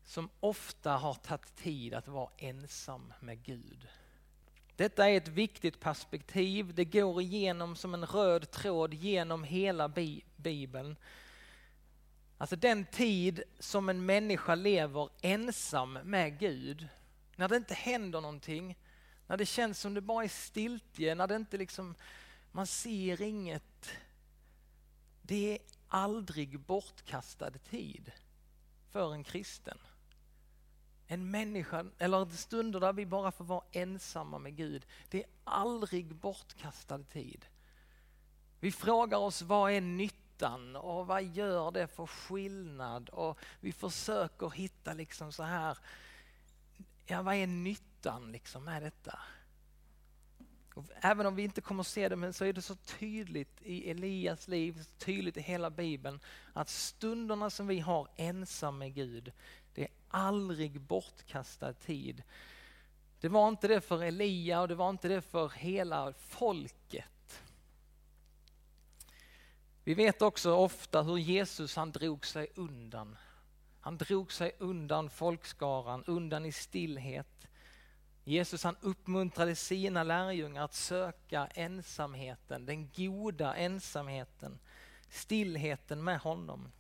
som 0.06 0.30
ofta 0.40 0.92
har 0.92 1.14
tagit 1.14 1.56
tid 1.56 1.94
att 1.94 2.08
vara 2.08 2.30
ensam 2.38 3.14
med 3.20 3.44
Gud. 3.44 3.88
Detta 4.76 5.10
är 5.10 5.18
ett 5.18 5.28
viktigt 5.28 5.80
perspektiv, 5.80 6.74
det 6.74 6.86
går 6.86 7.22
igenom 7.22 7.76
som 7.76 7.94
en 7.94 8.06
röd 8.06 8.52
tråd 8.52 8.94
genom 8.94 9.44
hela 9.44 9.92
Bibeln. 10.36 10.96
Alltså 12.38 12.56
den 12.56 12.86
tid 12.86 13.44
som 13.60 13.90
en 13.90 14.06
människa 14.06 14.56
lever 14.56 15.10
ensam 15.22 15.94
med 15.94 16.40
Gud, 16.40 16.88
när 17.36 17.48
det 17.48 17.56
inte 17.56 17.74
händer 17.74 18.22
någonting, 18.22 18.78
när 19.28 19.38
det 19.38 19.46
känns 19.46 19.80
som 19.80 19.94
det 19.94 20.02
bara 20.02 20.24
är 20.24 20.30
stiltje, 20.30 21.16
när 21.16 21.28
det 21.28 21.36
inte 21.36 21.58
liksom, 21.58 21.96
man 22.52 22.68
ser 22.68 23.22
inget. 23.22 23.92
Det 25.22 25.54
är 25.54 25.60
aldrig 25.88 26.60
bortkastad 26.60 27.52
tid 27.52 28.12
för 28.90 29.14
en 29.14 29.24
kristen. 29.24 29.78
En 31.08 31.32
människa, 31.32 31.86
eller 31.98 32.26
stunder 32.26 32.80
där 32.80 32.94
vi 32.94 33.06
bara 33.06 33.32
får 33.32 33.46
vara 33.46 33.64
ensamma 33.72 34.40
med 34.40 34.56
Gud, 34.56 34.86
det 35.10 35.24
är 35.24 35.30
aldrig 35.44 36.16
bortkastad 36.16 37.04
tid. 37.04 37.46
Vi 38.60 38.72
frågar 38.72 39.18
oss 39.18 39.42
vad 39.42 39.72
är 39.72 39.82
nyttan 39.82 40.76
och 40.76 41.08
vad 41.08 41.24
gör 41.24 41.72
det 41.72 41.88
för 41.88 42.06
skillnad? 42.06 43.10
Och 43.10 43.40
vi 43.60 43.72
försöker 43.72 44.50
hitta 44.50 44.94
liksom 44.94 45.32
så 45.32 45.44
här, 45.44 45.78
ja 47.06 47.22
vad 47.22 47.36
är 47.36 47.48
nyttan? 47.48 47.86
liksom 48.12 48.64
med 48.64 48.82
detta. 48.82 49.20
Och 50.74 50.86
även 51.02 51.26
om 51.26 51.36
vi 51.36 51.44
inte 51.44 51.62
kommer 51.62 51.82
att 51.82 51.88
se 51.88 52.10
det, 52.10 52.16
men 52.16 52.34
så 52.34 52.46
är 52.46 52.54
det 52.54 52.62
så 52.62 52.76
tydligt 52.76 53.62
i 53.62 53.90
Elias 53.92 54.48
liv, 54.48 54.84
så 54.84 55.06
tydligt 55.06 55.38
i 55.38 55.42
hela 55.42 55.70
Bibeln, 55.70 56.20
att 56.54 56.70
stunderna 56.70 57.50
som 57.50 57.68
vi 57.68 57.80
har 57.80 58.08
ensam 58.16 58.78
med 58.78 58.94
Gud, 58.94 59.32
det 59.74 59.84
är 59.84 59.92
aldrig 60.08 60.82
bortkastad 60.82 61.74
tid. 61.74 62.24
Det 63.20 63.30
var 63.30 63.48
inte 63.48 63.68
det 63.68 63.82
för 63.82 64.04
Elia 64.04 64.62
och 64.62 64.68
det 64.68 64.76
var 64.76 64.90
inte 64.90 65.08
det 65.08 65.22
för 65.22 65.50
hela 65.50 66.14
folket. 66.14 67.42
Vi 69.84 69.94
vet 69.94 70.22
också 70.22 70.54
ofta 70.56 71.04
hur 71.04 71.18
Jesus 71.18 71.76
han 71.76 71.92
drog 71.92 72.26
sig 72.26 72.48
undan. 72.56 73.18
Han 73.86 73.98
drog 73.98 74.32
sig 74.32 74.52
undan 74.60 75.10
folkskaran, 75.10 76.04
undan 76.08 76.46
i 76.46 76.52
stillhet. 76.52 77.48
Jesus 78.24 78.64
han 78.64 78.76
uppmuntrade 78.82 79.56
sina 79.56 80.04
lärjungar 80.04 80.64
att 80.64 80.74
söka 80.74 81.48
ensamheten, 81.54 82.66
den 82.66 82.90
goda 82.96 83.56
ensamheten, 83.56 84.60
stillheten 85.10 86.04
med 86.04 86.20
honom. 86.20 86.72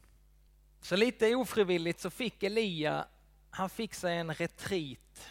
Så 0.81 0.95
lite 0.95 1.35
ofrivilligt 1.35 1.99
så 1.99 2.09
fick 2.09 2.43
Elia, 2.43 3.07
han 3.49 3.69
fick 3.69 3.93
sig 3.93 4.17
en 4.17 4.33
retreat. 4.33 5.29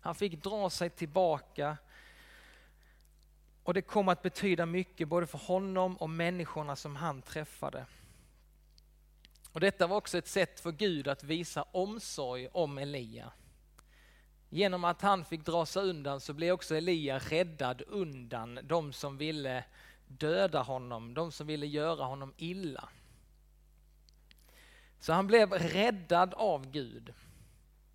Han 0.00 0.14
fick 0.14 0.42
dra 0.42 0.70
sig 0.70 0.90
tillbaka 0.90 1.76
och 3.62 3.74
det 3.74 3.82
kom 3.82 4.08
att 4.08 4.22
betyda 4.22 4.66
mycket 4.66 5.08
både 5.08 5.26
för 5.26 5.38
honom 5.38 5.96
och 5.96 6.10
människorna 6.10 6.76
som 6.76 6.96
han 6.96 7.22
träffade. 7.22 7.86
Och 9.52 9.60
detta 9.60 9.86
var 9.86 9.96
också 9.96 10.18
ett 10.18 10.28
sätt 10.28 10.60
för 10.60 10.72
Gud 10.72 11.08
att 11.08 11.24
visa 11.24 11.64
omsorg 11.72 12.48
om 12.52 12.78
Elia. 12.78 13.32
Genom 14.48 14.84
att 14.84 15.02
han 15.02 15.24
fick 15.24 15.46
dra 15.46 15.66
sig 15.66 15.82
undan 15.82 16.20
så 16.20 16.32
blev 16.32 16.52
också 16.52 16.76
Elia 16.76 17.18
räddad 17.18 17.82
undan 17.86 18.58
de 18.62 18.92
som 18.92 19.16
ville 19.16 19.64
döda 20.08 20.62
honom, 20.62 21.14
de 21.14 21.32
som 21.32 21.46
ville 21.46 21.66
göra 21.66 22.04
honom 22.04 22.34
illa. 22.36 22.88
Så 25.00 25.12
han 25.12 25.26
blev 25.26 25.52
räddad 25.52 26.34
av 26.34 26.70
Gud. 26.70 27.14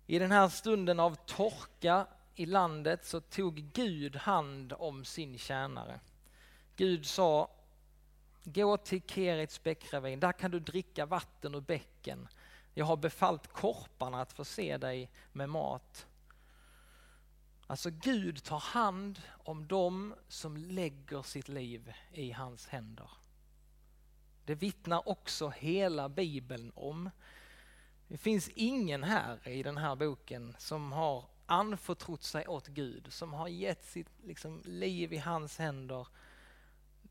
I 0.06 0.18
den 0.18 0.32
här 0.32 0.48
stunden 0.48 1.00
av 1.00 1.14
torka 1.26 2.06
i 2.34 2.46
landet 2.46 3.04
så 3.04 3.20
tog 3.20 3.54
Gud 3.54 4.16
hand 4.16 4.72
om 4.78 5.04
sin 5.04 5.38
tjänare. 5.38 6.00
Gud 6.76 7.06
sa, 7.06 7.50
gå 8.46 8.76
till 8.76 9.02
Kerits 9.02 9.62
bäckravin, 9.62 10.20
där 10.20 10.32
kan 10.32 10.50
du 10.50 10.60
dricka 10.60 11.06
vatten 11.06 11.54
ur 11.54 11.60
bäcken. 11.60 12.28
Jag 12.74 12.86
har 12.86 12.96
befallt 12.96 13.46
korparna 13.46 14.20
att 14.20 14.32
förse 14.32 14.78
dig 14.78 15.10
med 15.32 15.48
mat. 15.48 16.06
Alltså 17.66 17.90
Gud 17.90 18.44
tar 18.44 18.58
hand 18.58 19.22
om 19.44 19.66
dem 19.66 20.14
som 20.28 20.56
lägger 20.56 21.22
sitt 21.22 21.48
liv 21.48 21.92
i 22.12 22.32
hans 22.32 22.66
händer. 22.66 23.10
Det 24.44 24.54
vittnar 24.54 25.08
också 25.08 25.48
hela 25.48 26.08
bibeln 26.08 26.72
om. 26.74 27.10
Det 28.08 28.18
finns 28.18 28.48
ingen 28.48 29.04
här 29.04 29.48
i 29.48 29.62
den 29.62 29.76
här 29.76 29.96
boken 29.96 30.54
som 30.58 30.92
har 30.92 31.24
anförtrott 31.46 32.22
sig 32.22 32.46
åt 32.46 32.66
Gud, 32.66 33.12
som 33.12 33.32
har 33.32 33.48
gett 33.48 33.84
sitt 33.84 34.08
liksom, 34.24 34.62
liv 34.64 35.12
i 35.12 35.18
hans 35.18 35.58
händer, 35.58 36.06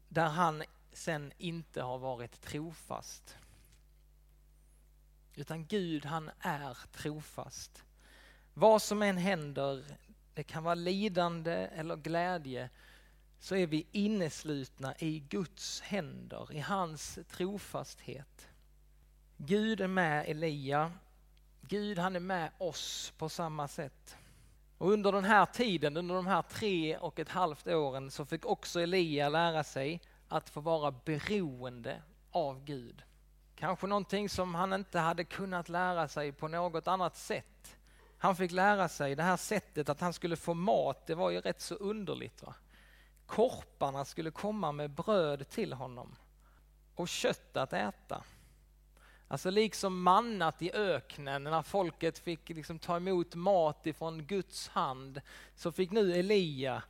där 0.09 0.27
han 0.27 0.63
sen 0.95 1.31
inte 1.37 1.81
har 1.81 1.97
varit 1.97 2.41
trofast. 2.41 3.37
Utan 5.35 5.65
Gud 5.65 6.05
han 6.05 6.31
är 6.39 6.77
trofast. 6.91 7.83
Vad 8.53 8.81
som 8.81 9.01
än 9.01 9.17
händer, 9.17 9.83
det 10.33 10.43
kan 10.43 10.63
vara 10.63 10.75
lidande 10.75 11.51
eller 11.51 11.95
glädje, 11.95 12.69
så 13.39 13.55
är 13.55 13.67
vi 13.67 13.87
inneslutna 13.91 14.95
i 14.99 15.19
Guds 15.19 15.81
händer, 15.81 16.53
i 16.53 16.59
hans 16.59 17.19
trofasthet. 17.29 18.47
Gud 19.37 19.81
är 19.81 19.87
med 19.87 20.29
Elia. 20.29 20.91
Gud 21.61 21.99
han 21.99 22.15
är 22.15 22.19
med 22.19 22.51
oss 22.57 23.13
på 23.17 23.29
samma 23.29 23.67
sätt. 23.67 24.17
Och 24.77 24.91
under 24.91 25.11
den 25.11 25.23
här 25.23 25.45
tiden, 25.45 25.97
under 25.97 26.15
de 26.15 26.27
här 26.27 26.41
tre 26.41 26.97
och 26.97 27.19
ett 27.19 27.29
halvt 27.29 27.67
åren, 27.67 28.11
så 28.11 28.25
fick 28.25 28.45
också 28.45 28.81
Elia 28.81 29.29
lära 29.29 29.63
sig 29.63 30.01
att 30.27 30.49
få 30.49 30.61
vara 30.61 30.91
beroende 30.91 32.01
av 32.31 32.63
Gud. 32.63 33.03
Kanske 33.55 33.87
någonting 33.87 34.29
som 34.29 34.55
han 34.55 34.73
inte 34.73 34.99
hade 34.99 35.23
kunnat 35.23 35.69
lära 35.69 36.07
sig 36.07 36.31
på 36.31 36.47
något 36.47 36.87
annat 36.87 37.15
sätt. 37.15 37.77
Han 38.17 38.35
fick 38.35 38.51
lära 38.51 38.89
sig 38.89 39.15
det 39.15 39.23
här 39.23 39.37
sättet 39.37 39.89
att 39.89 40.01
han 40.01 40.13
skulle 40.13 40.35
få 40.35 40.53
mat, 40.53 41.07
det 41.07 41.15
var 41.15 41.29
ju 41.29 41.41
rätt 41.41 41.61
så 41.61 41.75
underligt. 41.75 42.43
Va? 42.43 42.55
Korparna 43.25 44.05
skulle 44.05 44.31
komma 44.31 44.71
med 44.71 44.91
bröd 44.91 45.49
till 45.49 45.73
honom 45.73 46.15
och 46.95 47.07
kött 47.07 47.57
att 47.57 47.73
äta. 47.73 48.23
Alltså 49.27 49.49
liksom 49.49 50.01
mannat 50.01 50.61
i 50.61 50.71
öknen 50.71 51.43
när 51.43 51.61
folket 51.61 52.19
fick 52.19 52.49
liksom 52.49 52.79
ta 52.79 52.97
emot 52.97 53.35
mat 53.35 53.87
ifrån 53.87 54.25
Guds 54.25 54.67
hand 54.67 55.21
så 55.55 55.71
fick 55.71 55.91
nu 55.91 56.13
Elia 56.13 56.83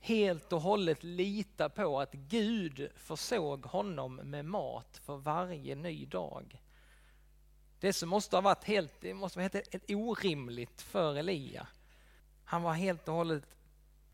helt 0.00 0.52
och 0.52 0.60
hållet 0.60 1.04
lita 1.04 1.68
på 1.68 2.00
att 2.00 2.12
Gud 2.12 2.90
försåg 2.96 3.64
honom 3.64 4.14
med 4.14 4.44
mat 4.44 5.00
för 5.04 5.16
varje 5.16 5.74
ny 5.74 6.06
dag. 6.06 6.62
Det 7.80 7.92
som 7.92 8.08
måste 8.08 8.36
ha 8.36 8.40
varit 8.40 8.64
helt, 8.64 8.92
det 9.00 9.14
måste 9.14 9.40
ha 9.40 9.44
varit 9.44 9.72
helt 9.72 9.90
orimligt 9.90 10.82
för 10.82 11.16
Elia. 11.16 11.66
Han 12.44 12.62
var 12.62 12.72
helt 12.72 13.08
och 13.08 13.14
hållet 13.14 13.44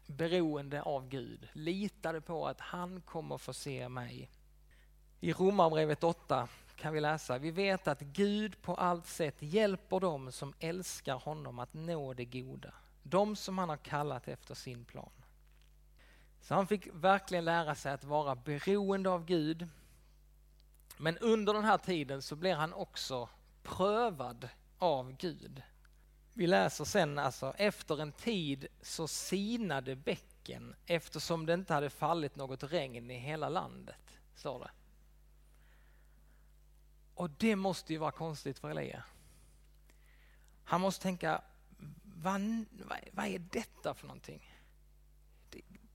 beroende 0.07 0.83
av 0.83 1.09
Gud, 1.09 1.49
litade 1.53 2.21
på 2.21 2.47
att 2.47 2.61
han 2.61 3.01
kommer 3.01 3.39
förse 3.39 3.89
mig. 3.89 4.31
I 5.21 5.33
Romarbrevet 5.33 6.05
8 6.05 6.49
kan 6.77 6.95
vi 6.95 7.01
läsa, 7.01 7.39
vi 7.39 7.51
vet 7.51 7.89
att 7.89 8.01
Gud 8.01 8.63
på 8.63 8.75
allt 8.75 9.07
sätt 9.07 9.37
hjälper 9.39 10.01
dem 10.01 10.33
som 10.33 10.55
älskar 10.59 11.15
honom 11.15 11.59
att 11.59 11.75
nå 11.75 12.15
det 12.15 12.25
goda, 12.25 12.75
de 13.03 13.37
som 13.37 13.59
han 13.59 13.69
har 13.69 13.77
kallat 13.77 14.29
efter 14.29 14.55
sin 14.55 14.85
plan. 14.85 15.22
Så 16.43 16.55
han 16.55 16.67
fick 16.67 16.89
verkligen 16.93 17.45
lära 17.45 17.75
sig 17.75 17.93
att 17.93 18.05
vara 18.05 18.35
beroende 18.35 19.11
av 19.11 19.25
Gud. 19.25 19.69
Men 20.97 21.19
under 21.19 21.53
den 21.55 21.65
här 21.65 21.79
tiden 21.79 22.23
så 22.23 22.37
blir 22.37 22.55
han 22.55 22.73
också 22.73 23.29
prövad 23.63 24.49
av 24.79 25.17
Gud. 25.17 25.63
Vi 26.35 26.47
läser 26.47 26.85
sen 26.85 27.19
alltså, 27.19 27.55
efter 27.57 28.03
en 28.03 28.13
tid 28.13 28.67
så 28.83 29.09
sinade 29.09 29.97
bäcken 29.97 30.75
eftersom 30.87 31.47
det 31.47 31.55
inte 31.55 31.75
hade 31.75 31.91
fallit 31.91 32.37
något 32.37 32.63
regn 32.63 33.11
i 33.11 33.19
hela 33.19 33.49
landet, 33.49 34.19
står 34.35 34.59
det. 34.59 34.71
Och 37.15 37.31
det 37.31 37.57
måste 37.57 37.93
ju 37.93 37.99
vara 37.99 38.13
konstigt 38.13 38.59
för 38.59 38.71
Elia. 38.71 39.05
Han 40.65 40.81
måste 40.81 41.03
tänka, 41.03 41.43
vad, 42.05 42.41
vad 43.13 43.27
är 43.27 43.39
detta 43.39 43.95
för 43.95 44.07
någonting? 44.07 44.52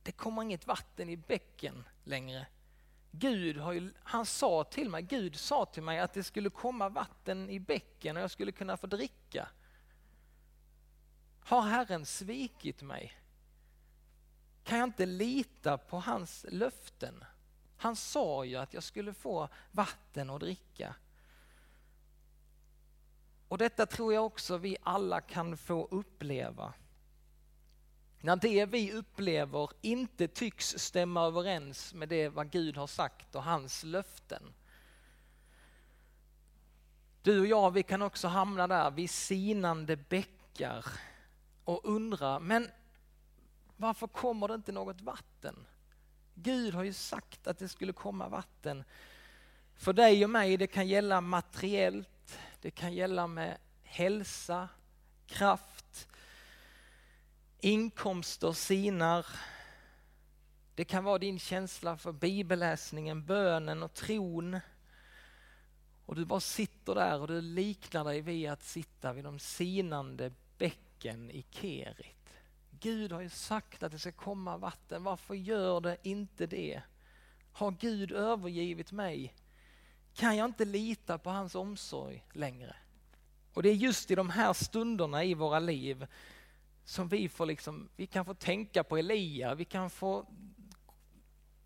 Det 0.07 0.11
kommer 0.11 0.41
inget 0.41 0.67
vatten 0.67 1.09
i 1.09 1.17
bäcken 1.17 1.83
längre. 2.03 2.47
Gud 3.11 3.57
har 3.57 3.73
ju, 3.73 3.93
han 4.03 4.25
sa 4.25 4.63
till 4.63 4.89
mig, 4.89 5.01
Gud 5.01 5.35
sa 5.35 5.65
till 5.65 5.83
mig 5.83 5.99
att 5.99 6.13
det 6.13 6.23
skulle 6.23 6.49
komma 6.49 6.89
vatten 6.89 7.49
i 7.49 7.59
bäcken 7.59 8.17
och 8.17 8.23
jag 8.23 8.31
skulle 8.31 8.51
kunna 8.51 8.77
få 8.77 8.87
dricka. 8.87 9.49
Har 11.39 11.61
Herren 11.61 12.05
svikit 12.05 12.81
mig? 12.81 13.21
Kan 14.63 14.77
jag 14.77 14.87
inte 14.87 15.05
lita 15.05 15.77
på 15.77 15.99
hans 15.99 16.45
löften? 16.49 17.23
Han 17.77 17.95
sa 17.95 18.45
ju 18.45 18.55
att 18.55 18.73
jag 18.73 18.83
skulle 18.83 19.13
få 19.13 19.49
vatten 19.71 20.29
att 20.29 20.39
dricka. 20.39 20.95
Och 23.47 23.57
detta 23.57 23.85
tror 23.85 24.13
jag 24.13 24.25
också 24.25 24.57
vi 24.57 24.77
alla 24.83 25.21
kan 25.21 25.57
få 25.57 25.85
uppleva. 25.85 26.73
När 28.21 28.35
det 28.35 28.65
vi 28.65 28.91
upplever 28.91 29.69
inte 29.81 30.27
tycks 30.27 30.77
stämma 30.77 31.25
överens 31.25 31.93
med 31.93 32.09
det 32.09 32.29
vad 32.29 32.51
Gud 32.51 32.77
har 32.77 32.87
sagt 32.87 33.35
och 33.35 33.43
hans 33.43 33.83
löften. 33.83 34.53
Du 37.21 37.39
och 37.39 37.47
jag, 37.47 37.71
vi 37.71 37.83
kan 37.83 38.01
också 38.01 38.27
hamna 38.27 38.67
där 38.67 38.91
vid 38.91 39.09
sinande 39.09 39.95
bäckar 39.95 40.85
och 41.63 41.81
undra, 41.83 42.39
men 42.39 42.69
varför 43.77 44.07
kommer 44.07 44.47
det 44.47 44.53
inte 44.53 44.71
något 44.71 45.01
vatten? 45.01 45.65
Gud 46.33 46.73
har 46.73 46.83
ju 46.83 46.93
sagt 46.93 47.47
att 47.47 47.57
det 47.57 47.67
skulle 47.67 47.93
komma 47.93 48.29
vatten. 48.29 48.83
För 49.75 49.93
dig 49.93 50.23
och 50.23 50.29
mig, 50.29 50.57
det 50.57 50.67
kan 50.67 50.87
gälla 50.87 51.21
materiellt, 51.21 52.39
det 52.61 52.71
kan 52.71 52.93
gälla 52.93 53.27
med 53.27 53.57
hälsa, 53.83 54.69
kraft, 55.27 55.76
inkomster 57.59 58.51
sinar. 58.51 59.25
Det 60.75 60.85
kan 60.85 61.03
vara 61.03 61.17
din 61.17 61.39
känsla 61.39 61.97
för 61.97 62.11
bibelläsningen, 62.11 63.25
bönen 63.25 63.83
och 63.83 63.93
tron. 63.93 64.59
Och 66.05 66.15
du 66.15 66.25
bara 66.25 66.39
sitter 66.39 66.95
där 66.95 67.21
och 67.21 67.27
du 67.27 67.41
liknar 67.41 68.03
dig 68.03 68.21
vid 68.21 68.49
att 68.49 68.63
sitta 68.63 69.13
vid 69.13 69.23
de 69.23 69.39
sinande 69.39 70.31
bäcken 70.57 71.31
i 71.31 71.45
Kerit. 71.49 72.33
Gud 72.79 73.11
har 73.11 73.21
ju 73.21 73.29
sagt 73.29 73.83
att 73.83 73.91
det 73.91 73.99
ska 73.99 74.11
komma 74.11 74.57
vatten, 74.57 75.03
varför 75.03 75.35
gör 75.35 75.81
det 75.81 75.97
inte 76.03 76.47
det? 76.47 76.81
Har 77.51 77.71
Gud 77.71 78.11
övergivit 78.11 78.91
mig? 78.91 79.33
Kan 80.13 80.37
jag 80.37 80.45
inte 80.45 80.65
lita 80.65 81.17
på 81.17 81.29
hans 81.29 81.55
omsorg 81.55 82.25
längre? 82.33 82.75
Och 83.53 83.63
det 83.63 83.69
är 83.69 83.73
just 83.73 84.11
i 84.11 84.15
de 84.15 84.29
här 84.29 84.53
stunderna 84.53 85.23
i 85.23 85.33
våra 85.33 85.59
liv 85.59 86.07
som 86.87 87.07
vi 87.07 87.29
får 87.29 87.45
liksom, 87.45 87.89
vi 87.95 88.07
kan 88.07 88.25
få 88.25 88.33
tänka 88.33 88.83
på 88.83 88.97
Elia, 88.97 89.55
vi 89.55 89.65
kan 89.65 89.89
få 89.89 90.25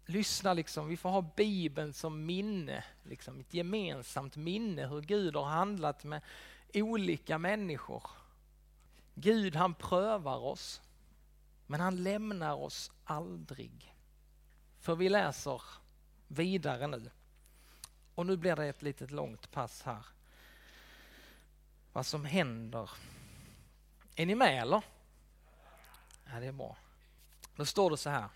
lyssna 0.05 0.53
liksom, 0.53 0.87
vi 0.87 0.97
får 0.97 1.09
ha 1.09 1.21
Bibeln 1.21 1.93
som 1.93 2.25
minne, 2.25 2.83
liksom 3.03 3.39
ett 3.39 3.53
gemensamt 3.53 4.35
minne 4.35 4.87
hur 4.87 5.01
Gud 5.01 5.35
har 5.35 5.45
handlat 5.45 6.03
med 6.03 6.21
olika 6.73 7.37
människor. 7.37 8.03
Gud 9.13 9.55
han 9.55 9.73
prövar 9.73 10.37
oss, 10.37 10.81
men 11.67 11.79
han 11.79 12.03
lämnar 12.03 12.53
oss 12.53 12.91
aldrig. 13.03 13.95
För 14.79 14.95
vi 14.95 15.09
läser 15.09 15.61
vidare 16.27 16.87
nu. 16.87 17.11
Och 18.15 18.25
nu 18.25 18.37
blir 18.37 18.55
det 18.55 18.65
ett 18.65 18.81
litet 18.81 19.11
långt 19.11 19.51
pass 19.51 19.81
här. 19.81 20.05
Vad 21.93 22.05
som 22.05 22.25
händer. 22.25 22.89
Är 24.15 24.25
ni 24.25 24.35
med 24.35 24.61
eller? 24.61 24.83
Ja, 26.33 26.39
det 26.39 26.47
är 26.47 26.51
bra. 26.51 26.77
Då 27.55 27.65
står 27.65 27.89
det 27.89 27.97
så 27.97 28.09
här. 28.09 28.29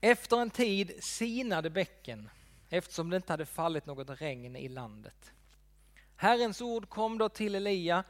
Efter 0.00 0.36
en 0.36 0.50
tid 0.50 0.92
sinade 1.00 1.70
bäcken 1.70 2.30
eftersom 2.68 3.10
det 3.10 3.16
inte 3.16 3.32
hade 3.32 3.46
fallit 3.46 3.86
något 3.86 4.20
regn 4.20 4.56
i 4.56 4.68
landet. 4.68 5.32
Herrens 6.16 6.60
ord 6.60 6.88
kom 6.88 7.18
då 7.18 7.28
till 7.28 7.54
Elia. 7.54 8.04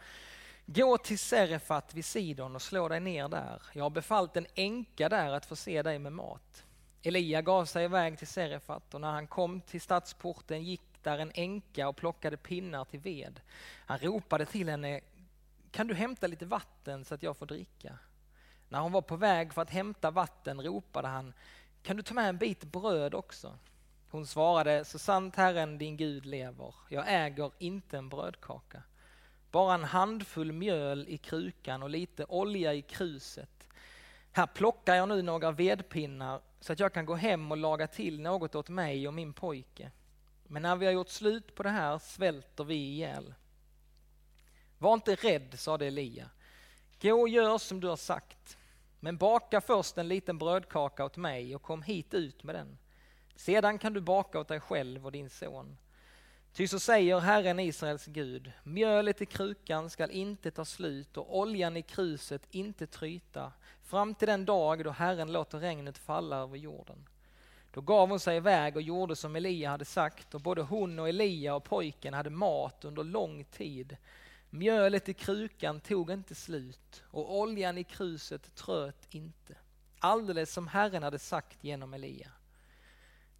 Gå 0.66 0.98
till 0.98 1.18
Serefat 1.18 1.94
vid 1.94 2.04
Sidon 2.04 2.54
och 2.54 2.62
slå 2.62 2.88
dig 2.88 3.00
ner 3.00 3.28
där. 3.28 3.62
Jag 3.72 3.84
har 3.84 3.90
befallt 3.90 4.36
en 4.36 4.46
änka 4.54 5.08
där 5.08 5.32
att 5.32 5.46
förse 5.46 5.82
dig 5.82 5.98
med 5.98 6.12
mat. 6.12 6.64
Elia 7.02 7.42
gav 7.42 7.64
sig 7.64 7.84
iväg 7.84 8.18
till 8.18 8.26
Serefat 8.26 8.94
och 8.94 9.00
när 9.00 9.10
han 9.10 9.26
kom 9.26 9.60
till 9.60 9.80
stadsporten 9.80 10.62
gick 10.62 10.82
där 11.02 11.18
en 11.18 11.32
änka 11.34 11.88
och 11.88 11.96
plockade 11.96 12.36
pinnar 12.36 12.84
till 12.84 13.00
ved. 13.00 13.40
Han 13.86 13.98
ropade 13.98 14.46
till 14.46 14.68
henne, 14.68 15.00
kan 15.70 15.86
du 15.86 15.94
hämta 15.94 16.26
lite 16.26 16.46
vatten 16.46 17.04
så 17.04 17.14
att 17.14 17.22
jag 17.22 17.36
får 17.36 17.46
dricka? 17.46 17.98
När 18.72 18.80
hon 18.80 18.92
var 18.92 19.02
på 19.02 19.16
väg 19.16 19.54
för 19.54 19.62
att 19.62 19.70
hämta 19.70 20.10
vatten 20.10 20.62
ropade 20.62 21.08
han, 21.08 21.32
kan 21.82 21.96
du 21.96 22.02
ta 22.02 22.14
med 22.14 22.28
en 22.28 22.38
bit 22.38 22.64
bröd 22.64 23.14
också? 23.14 23.58
Hon 24.10 24.26
svarade, 24.26 24.84
så 24.84 24.98
sant 24.98 25.36
Herren 25.36 25.78
din 25.78 25.96
Gud 25.96 26.26
lever, 26.26 26.74
jag 26.88 27.04
äger 27.06 27.50
inte 27.58 27.98
en 27.98 28.08
brödkaka. 28.08 28.82
Bara 29.50 29.74
en 29.74 29.84
handfull 29.84 30.52
mjöl 30.52 31.08
i 31.08 31.18
krukan 31.18 31.82
och 31.82 31.90
lite 31.90 32.24
olja 32.24 32.74
i 32.74 32.82
kruset. 32.82 33.68
Här 34.32 34.46
plockar 34.46 34.94
jag 34.94 35.08
nu 35.08 35.22
några 35.22 35.50
vedpinnar 35.50 36.40
så 36.60 36.72
att 36.72 36.80
jag 36.80 36.92
kan 36.92 37.06
gå 37.06 37.14
hem 37.14 37.50
och 37.50 37.56
laga 37.56 37.86
till 37.86 38.20
något 38.20 38.54
åt 38.54 38.68
mig 38.68 39.08
och 39.08 39.14
min 39.14 39.32
pojke. 39.32 39.90
Men 40.42 40.62
när 40.62 40.76
vi 40.76 40.86
har 40.86 40.92
gjort 40.92 41.08
slut 41.08 41.54
på 41.54 41.62
det 41.62 41.70
här 41.70 41.98
svälter 41.98 42.64
vi 42.64 42.74
ihjäl. 42.74 43.34
Var 44.78 44.94
inte 44.94 45.14
rädd, 45.14 45.54
sade 45.58 45.86
Elia. 45.86 46.30
Gå 47.02 47.20
och 47.20 47.28
gör 47.28 47.58
som 47.58 47.80
du 47.80 47.88
har 47.88 47.96
sagt. 47.96 48.58
Men 49.04 49.16
baka 49.16 49.60
först 49.60 49.98
en 49.98 50.08
liten 50.08 50.38
brödkaka 50.38 51.04
åt 51.04 51.16
mig 51.16 51.54
och 51.54 51.62
kom 51.62 51.82
hit 51.82 52.14
ut 52.14 52.44
med 52.44 52.54
den. 52.54 52.78
Sedan 53.36 53.78
kan 53.78 53.92
du 53.92 54.00
baka 54.00 54.40
åt 54.40 54.48
dig 54.48 54.60
själv 54.60 55.06
och 55.06 55.12
din 55.12 55.30
son. 55.30 55.76
Ty 56.52 56.68
så 56.68 56.80
säger 56.80 57.18
Herren 57.18 57.60
Israels 57.60 58.06
Gud, 58.06 58.52
mjölet 58.62 59.22
i 59.22 59.26
krukan 59.26 59.90
skall 59.90 60.10
inte 60.10 60.50
ta 60.50 60.64
slut 60.64 61.16
och 61.16 61.38
oljan 61.38 61.76
i 61.76 61.82
kruset 61.82 62.42
inte 62.50 62.86
tryta 62.86 63.52
fram 63.82 64.14
till 64.14 64.28
den 64.28 64.44
dag 64.44 64.84
då 64.84 64.90
Herren 64.90 65.32
låter 65.32 65.58
regnet 65.58 65.98
falla 65.98 66.36
över 66.36 66.56
jorden. 66.56 67.08
Då 67.70 67.80
gav 67.80 68.08
hon 68.08 68.20
sig 68.20 68.36
iväg 68.36 68.76
och 68.76 68.82
gjorde 68.82 69.16
som 69.16 69.36
Elia 69.36 69.70
hade 69.70 69.84
sagt 69.84 70.34
och 70.34 70.40
både 70.40 70.62
hon 70.62 70.98
och 70.98 71.08
Elia 71.08 71.54
och 71.54 71.64
pojken 71.64 72.14
hade 72.14 72.30
mat 72.30 72.84
under 72.84 73.04
lång 73.04 73.44
tid. 73.44 73.96
Mjölet 74.54 75.08
i 75.08 75.14
krukan 75.14 75.80
tog 75.80 76.10
inte 76.10 76.34
slut 76.34 77.02
och 77.10 77.38
oljan 77.38 77.78
i 77.78 77.84
kruset 77.84 78.54
tröt 78.54 79.06
inte. 79.10 79.54
Alldeles 79.98 80.52
som 80.52 80.66
Herren 80.66 81.02
hade 81.02 81.18
sagt 81.18 81.64
genom 81.64 81.94
Elia. 81.94 82.30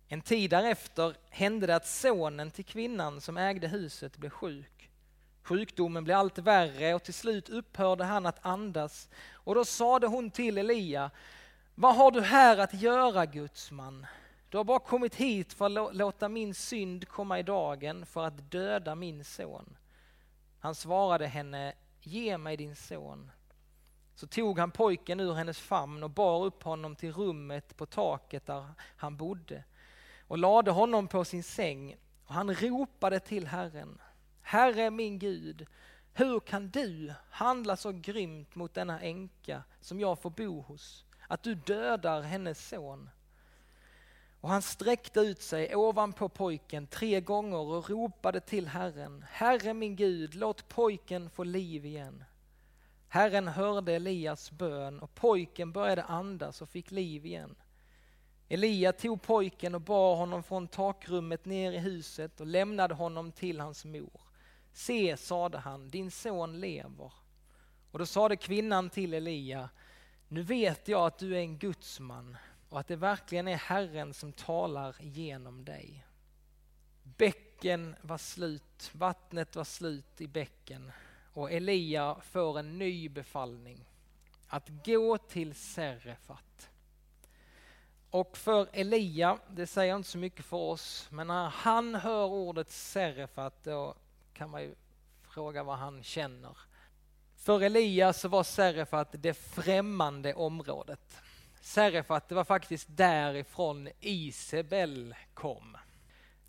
En 0.09 0.21
tid 0.21 0.51
därefter 0.51 1.17
hände 1.31 1.67
det 1.67 1.77
att 1.77 1.87
sonen 1.87 2.51
till 2.51 2.65
kvinnan 2.65 3.21
som 3.21 3.37
ägde 3.37 3.69
huset 3.69 4.17
blev 4.17 4.31
sjuk. 4.31 4.91
Sjukdomen 5.43 6.05
blev 6.05 6.19
allt 6.19 6.39
värre 6.39 6.95
och 6.95 7.03
till 7.03 7.15
slut 7.15 7.49
upphörde 7.49 8.05
han 8.05 8.27
att 8.27 8.47
andas 8.47 9.09
och 9.33 9.55
då 9.55 9.65
sade 9.65 10.07
hon 10.07 10.31
till 10.31 10.59
Elia, 10.59 11.11
vad 11.75 11.97
har 11.97 12.11
du 12.11 12.21
här 12.21 12.59
att 12.59 12.75
göra 12.75 13.27
Guds 13.27 13.71
man? 13.71 14.07
Du 14.49 14.57
har 14.57 14.65
bara 14.65 14.79
kommit 14.79 15.15
hit 15.15 15.53
för 15.53 15.67
att 15.67 15.97
låta 15.97 16.29
min 16.29 16.55
synd 16.55 17.09
komma 17.09 17.39
i 17.39 17.43
dagen 17.43 18.07
för 18.07 18.25
att 18.25 18.51
döda 18.51 18.95
min 18.95 19.25
son. 19.25 19.77
Han 20.63 20.75
svarade 20.75 21.27
henne, 21.27 21.73
ge 22.01 22.39
mig 22.39 22.57
din 22.57 22.77
son. 22.77 23.31
Så 24.15 24.27
tog 24.27 24.59
han 24.59 24.71
pojken 24.71 25.21
ur 25.21 25.35
hennes 25.35 25.59
famn 25.59 26.03
och 26.03 26.11
bar 26.11 26.45
upp 26.45 26.63
honom 26.63 26.97
till 26.97 27.13
rummet 27.13 27.77
på 27.77 27.87
taket 27.87 28.47
där 28.47 28.65
han 28.97 29.17
bodde 29.17 29.65
och 30.29 30.39
lade 30.39 30.71
honom 30.71 31.09
på 31.09 31.25
sin 31.25 31.43
säng 31.43 31.97
och 32.25 32.35
han 32.35 32.55
ropade 32.55 33.21
till 33.21 33.47
Herren. 33.47 34.01
Herre 34.41 34.91
min 34.91 35.19
Gud, 35.19 35.67
hur 36.15 36.41
kan 36.41 36.71
du 36.71 37.15
handla 37.31 37.77
så 37.77 37.93
grymt 37.93 38.55
mot 38.55 38.75
denna 38.75 39.01
änka 39.01 39.63
som 39.81 40.01
jag 40.01 40.19
får 40.19 40.31
bo 40.31 40.61
hos, 40.61 41.05
att 41.29 41.43
du 41.43 41.55
dödar 41.55 42.23
hennes 42.23 42.69
son? 42.69 43.11
Och 44.43 44.49
han 44.49 44.63
sträckte 44.63 45.21
ut 45.21 45.43
sig 45.43 45.77
ovanpå 45.77 46.29
pojken 46.29 46.87
tre 46.87 47.21
gånger 47.21 47.59
och 47.59 47.91
ropade 47.91 48.41
till 48.41 48.69
Herren. 48.69 49.25
Herre 49.31 49.75
min 49.75 49.97
Gud, 49.97 50.35
låt 50.35 50.69
pojken 50.69 51.31
få 51.31 51.45
liv 51.45 51.87
igen. 51.87 52.25
Herren 53.09 53.49
hörde 53.49 53.93
Elias 53.93 54.51
bön 54.51 55.01
och 55.01 55.15
pojken 55.15 55.73
började 55.73 56.03
andas 56.03 56.63
och 56.63 56.69
fick 56.69 56.91
liv 56.91 57.27
igen. 57.27 57.55
Elia 58.49 58.93
tog 58.93 59.23
pojken 59.23 59.75
och 59.75 59.81
bar 59.81 60.17
honom 60.17 60.43
från 60.43 60.69
takrummet 60.69 61.45
ner 61.45 61.73
i 61.73 61.79
huset 61.79 62.41
och 62.41 62.47
lämnade 62.47 62.95
honom 62.95 63.33
till 63.33 63.61
hans 63.61 63.85
mor. 63.85 64.21
Se, 64.73 65.17
sade 65.17 65.59
han, 65.59 65.89
din 65.89 66.11
son 66.11 66.61
lever. 66.61 67.13
Och 67.91 67.99
då 67.99 68.07
sade 68.07 68.37
kvinnan 68.37 68.91
till 68.91 69.15
Elia, 69.15 69.69
nu 70.29 70.43
vet 70.43 70.89
jag 70.89 71.07
att 71.07 71.19
du 71.19 71.37
är 71.37 71.41
en 71.41 71.59
gudsman 71.59 72.37
och 72.73 72.81
att 72.81 72.89
det 72.89 72.97
verkligen 72.97 73.49
är 73.49 73.57
Herren 73.57 74.15
som 74.15 74.33
talar 74.33 74.97
genom 75.01 75.65
dig. 75.65 76.07
Bäcken 77.03 77.97
var 78.03 78.19
slut, 78.19 78.91
vattnet 78.93 79.57
var 79.57 79.65
slut 79.65 80.21
i 80.21 80.27
bäcken 80.27 80.93
och 81.33 81.53
Elia 81.53 82.17
får 82.23 82.59
en 82.59 82.79
ny 82.79 83.09
befallning 83.09 83.89
att 84.49 84.69
gå 84.85 85.19
till 85.19 85.55
Serefat. 85.55 86.71
Och 88.11 88.37
för 88.37 88.69
Elia, 88.73 89.39
det 89.51 89.67
säger 89.67 89.97
inte 89.97 90.09
så 90.09 90.19
mycket 90.19 90.45
för 90.45 90.57
oss, 90.57 91.09
men 91.11 91.27
när 91.27 91.49
han 91.49 91.95
hör 91.95 92.27
ordet 92.27 92.71
Serefat 92.71 93.65
då 93.65 93.95
kan 94.33 94.51
man 94.51 94.63
ju 94.63 94.75
fråga 95.23 95.63
vad 95.63 95.79
han 95.79 96.03
känner. 96.03 96.57
För 97.37 97.61
Elia 97.61 98.13
så 98.13 98.29
var 98.29 98.43
Serefat 98.43 99.09
det 99.13 99.35
främmande 99.35 100.35
området. 100.35 101.23
Serefat, 101.63 102.29
det 102.29 102.35
var 102.35 102.45
faktiskt 102.45 102.89
därifrån 102.91 103.89
Isabel 104.01 105.15
kom. 105.35 105.77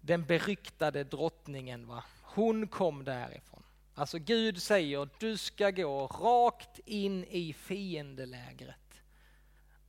Den 0.01 0.25
beryktade 0.25 1.03
drottningen, 1.03 1.87
va? 1.87 2.03
hon 2.21 2.67
kom 2.67 3.03
därifrån. 3.03 3.63
Alltså 3.95 4.17
Gud 4.17 4.61
säger, 4.61 5.09
du 5.19 5.37
ska 5.37 5.71
gå 5.71 6.07
rakt 6.07 6.79
in 6.85 7.23
i 7.23 7.53
fiendelägret. 7.53 9.01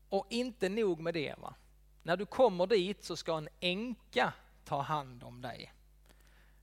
Och 0.09 0.27
inte 0.31 0.69
nog 0.69 1.01
med 1.01 1.15
det. 1.15 1.35
va. 1.39 1.55
När 2.03 2.17
du 2.17 2.27
kommer 2.27 2.67
dit 2.67 3.05
så 3.05 3.17
ska 3.17 3.37
en 3.37 3.49
änka 3.61 4.33
ta 4.65 4.81
hand 4.83 5.25
om 5.25 5.41
dig. 5.41 5.73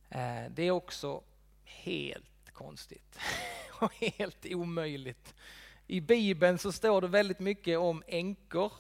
Eh, 0.10 0.44
det 0.50 0.64
är 0.64 0.72
också 0.72 1.24
helt 1.64 2.52
konstigt 2.54 3.20
och 3.80 3.94
helt 3.94 4.46
omöjligt. 4.46 5.36
I 5.92 6.02
Bibeln 6.02 6.58
så 6.58 6.72
står 6.72 7.02
det 7.02 7.08
väldigt 7.08 7.40
mycket 7.40 7.80
om 7.80 8.04
änkor. 8.08 8.74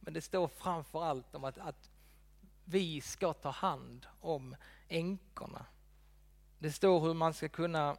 Men 0.00 0.14
det 0.14 0.20
står 0.20 0.48
framför 0.48 1.04
allt 1.04 1.34
om 1.34 1.44
att, 1.44 1.58
att 1.58 1.90
vi 2.64 3.00
ska 3.00 3.32
ta 3.32 3.50
hand 3.50 4.06
om 4.20 4.56
änkorna. 4.88 5.66
Det 6.58 6.72
står 6.72 7.00
hur 7.00 7.14
man 7.14 7.34
ska 7.34 7.48
kunna 7.48 7.96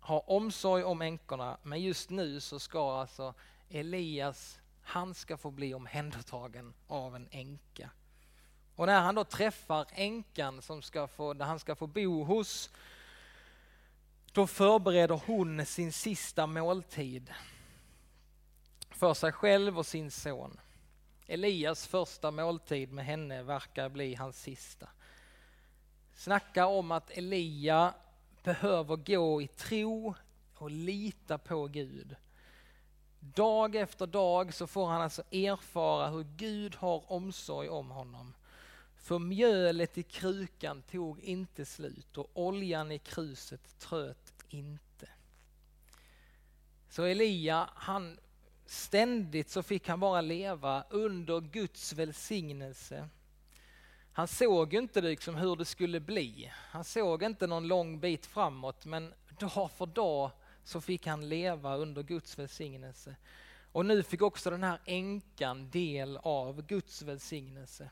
ha 0.00 0.20
omsorg 0.20 0.84
om 0.84 1.02
änkorna, 1.02 1.58
men 1.62 1.82
just 1.82 2.10
nu 2.10 2.40
så 2.40 2.58
ska 2.58 3.00
alltså 3.00 3.34
Elias, 3.68 4.60
han 4.82 5.14
ska 5.14 5.36
få 5.36 5.50
bli 5.50 5.74
omhändertagen 5.74 6.74
av 6.86 7.16
en 7.16 7.28
änka. 7.30 7.90
Och 8.76 8.86
när 8.86 9.00
han 9.00 9.14
då 9.14 9.24
träffar 9.24 9.86
änkan 9.92 10.62
som 10.62 10.82
ska 10.82 11.06
få, 11.06 11.34
där 11.34 11.46
han 11.46 11.58
ska 11.58 11.74
få 11.74 11.86
bo 11.86 12.24
hos, 12.24 12.70
då 14.38 14.46
förbereder 14.46 15.20
hon 15.26 15.66
sin 15.66 15.92
sista 15.92 16.46
måltid 16.46 17.30
för 18.90 19.14
sig 19.14 19.32
själv 19.32 19.78
och 19.78 19.86
sin 19.86 20.10
son. 20.10 20.60
Elias 21.26 21.86
första 21.86 22.30
måltid 22.30 22.92
med 22.92 23.04
henne 23.04 23.42
verkar 23.42 23.88
bli 23.88 24.14
hans 24.14 24.42
sista. 24.42 24.88
Snacka 26.14 26.66
om 26.66 26.90
att 26.90 27.10
Elia 27.10 27.94
behöver 28.42 28.96
gå 28.96 29.42
i 29.42 29.48
tro 29.48 30.14
och 30.54 30.70
lita 30.70 31.38
på 31.38 31.66
Gud. 31.66 32.16
Dag 33.20 33.76
efter 33.76 34.06
dag 34.06 34.54
så 34.54 34.66
får 34.66 34.86
han 34.86 35.02
alltså 35.02 35.22
erfara 35.30 36.08
hur 36.08 36.26
Gud 36.36 36.74
har 36.74 37.12
omsorg 37.12 37.68
om 37.68 37.90
honom. 37.90 38.34
För 38.96 39.18
mjölet 39.18 39.98
i 39.98 40.02
krukan 40.02 40.82
tog 40.82 41.20
inte 41.20 41.64
slut 41.64 42.18
och 42.18 42.30
oljan 42.34 42.92
i 42.92 42.98
kruset 42.98 43.78
tröt 43.78 44.27
inte. 44.48 45.08
Så 46.88 47.04
Elia, 47.04 47.70
han 47.74 48.18
ständigt 48.66 49.50
så 49.50 49.62
fick 49.62 49.88
han 49.88 50.00
bara 50.00 50.20
leva 50.20 50.84
under 50.90 51.40
Guds 51.40 51.92
välsignelse. 51.92 53.08
Han 54.12 54.28
såg 54.28 54.74
inte 54.74 55.00
liksom 55.00 55.34
hur 55.34 55.56
det 55.56 55.64
skulle 55.64 56.00
bli. 56.00 56.52
Han 56.54 56.84
såg 56.84 57.22
inte 57.22 57.46
någon 57.46 57.68
lång 57.68 58.00
bit 58.00 58.26
framåt 58.26 58.84
men 58.84 59.14
dag 59.38 59.70
för 59.70 59.86
dag 59.86 60.30
så 60.64 60.80
fick 60.80 61.06
han 61.06 61.28
leva 61.28 61.76
under 61.76 62.02
Guds 62.02 62.38
välsignelse. 62.38 63.16
Och 63.72 63.86
nu 63.86 64.02
fick 64.02 64.22
också 64.22 64.50
den 64.50 64.62
här 64.62 64.80
änkan 64.84 65.70
del 65.70 66.16
av 66.16 66.62
Guds 66.62 67.02
välsignelse. 67.02 67.90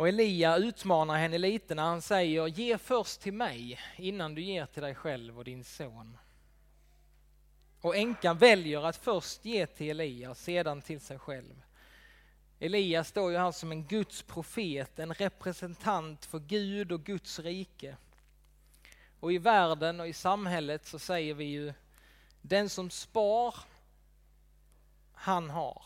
Och 0.00 0.08
Elia 0.08 0.56
utmanar 0.56 1.18
henne 1.18 1.38
lite 1.38 1.74
när 1.74 1.82
han 1.82 2.02
säger 2.02 2.46
ge 2.46 2.78
först 2.78 3.20
till 3.20 3.32
mig 3.32 3.80
innan 3.96 4.34
du 4.34 4.42
ger 4.42 4.66
till 4.66 4.82
dig 4.82 4.94
själv 4.94 5.38
och 5.38 5.44
din 5.44 5.64
son. 5.64 6.18
Och 7.80 7.96
änkan 7.96 8.38
väljer 8.38 8.86
att 8.86 8.96
först 8.96 9.44
ge 9.44 9.66
till 9.66 10.00
Elia 10.00 10.30
och 10.30 10.36
sedan 10.36 10.82
till 10.82 11.00
sig 11.00 11.18
själv. 11.18 11.62
Elia 12.58 13.04
står 13.04 13.30
ju 13.30 13.38
här 13.38 13.52
som 13.52 13.72
en 13.72 13.86
Guds 13.86 14.22
profet, 14.22 14.98
en 14.98 15.14
representant 15.14 16.24
för 16.24 16.38
Gud 16.38 16.92
och 16.92 17.04
Guds 17.04 17.38
rike. 17.38 17.96
Och 19.20 19.32
i 19.32 19.38
världen 19.38 20.00
och 20.00 20.08
i 20.08 20.12
samhället 20.12 20.86
så 20.86 20.98
säger 20.98 21.34
vi 21.34 21.44
ju 21.44 21.72
den 22.42 22.68
som 22.68 22.90
spar, 22.90 23.54
han 25.12 25.50
har. 25.50 25.82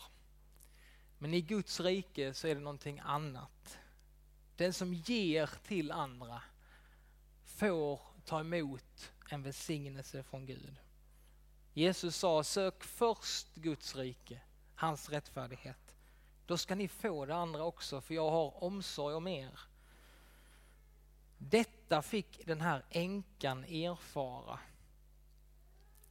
Men 1.17 1.33
i 1.33 1.41
Guds 1.41 1.79
rike 1.79 2.33
så 2.33 2.47
är 2.47 2.55
det 2.55 2.61
någonting 2.61 3.01
annat. 3.03 3.77
Den 4.55 4.73
som 4.73 4.93
ger 4.93 5.49
till 5.67 5.91
andra 5.91 6.41
får 7.45 8.01
ta 8.25 8.39
emot 8.39 9.11
en 9.29 9.43
välsignelse 9.43 10.23
från 10.23 10.45
Gud. 10.45 10.75
Jesus 11.73 12.15
sa, 12.15 12.43
sök 12.43 12.83
först 12.83 13.55
Guds 13.55 13.95
rike, 13.95 14.41
hans 14.75 15.09
rättfärdighet. 15.09 15.95
Då 16.45 16.57
ska 16.57 16.75
ni 16.75 16.87
få 16.87 17.25
det 17.25 17.35
andra 17.35 17.63
också, 17.63 18.01
för 18.01 18.13
jag 18.13 18.31
har 18.31 18.63
omsorg 18.63 19.15
om 19.15 19.27
er. 19.27 19.59
Detta 21.37 22.01
fick 22.01 22.45
den 22.45 22.61
här 22.61 22.85
änkan 22.89 23.63
erfara 23.63 24.59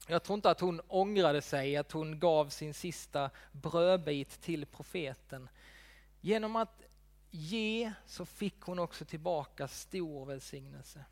Jag 0.09 0.23
tror 0.23 0.35
inte 0.35 0.51
att 0.51 0.61
hon 0.61 0.81
ångrade 0.89 1.43
sig 1.43 1.77
att 1.77 1.93
hon 1.93 2.19
gav 2.19 2.49
sin 2.49 2.75
sista 2.75 3.31
brödbit 3.53 4.41
till 4.41 4.67
profeten. 4.67 5.49
Genom 6.21 6.57
att 6.57 6.83
ge 7.35 7.93
så 8.07 8.27
fick 8.27 8.61
hon 8.61 8.79
också 8.79 9.05
tillbaka 9.05 9.69
stor 9.69 10.27
välsignelse. 10.27 11.05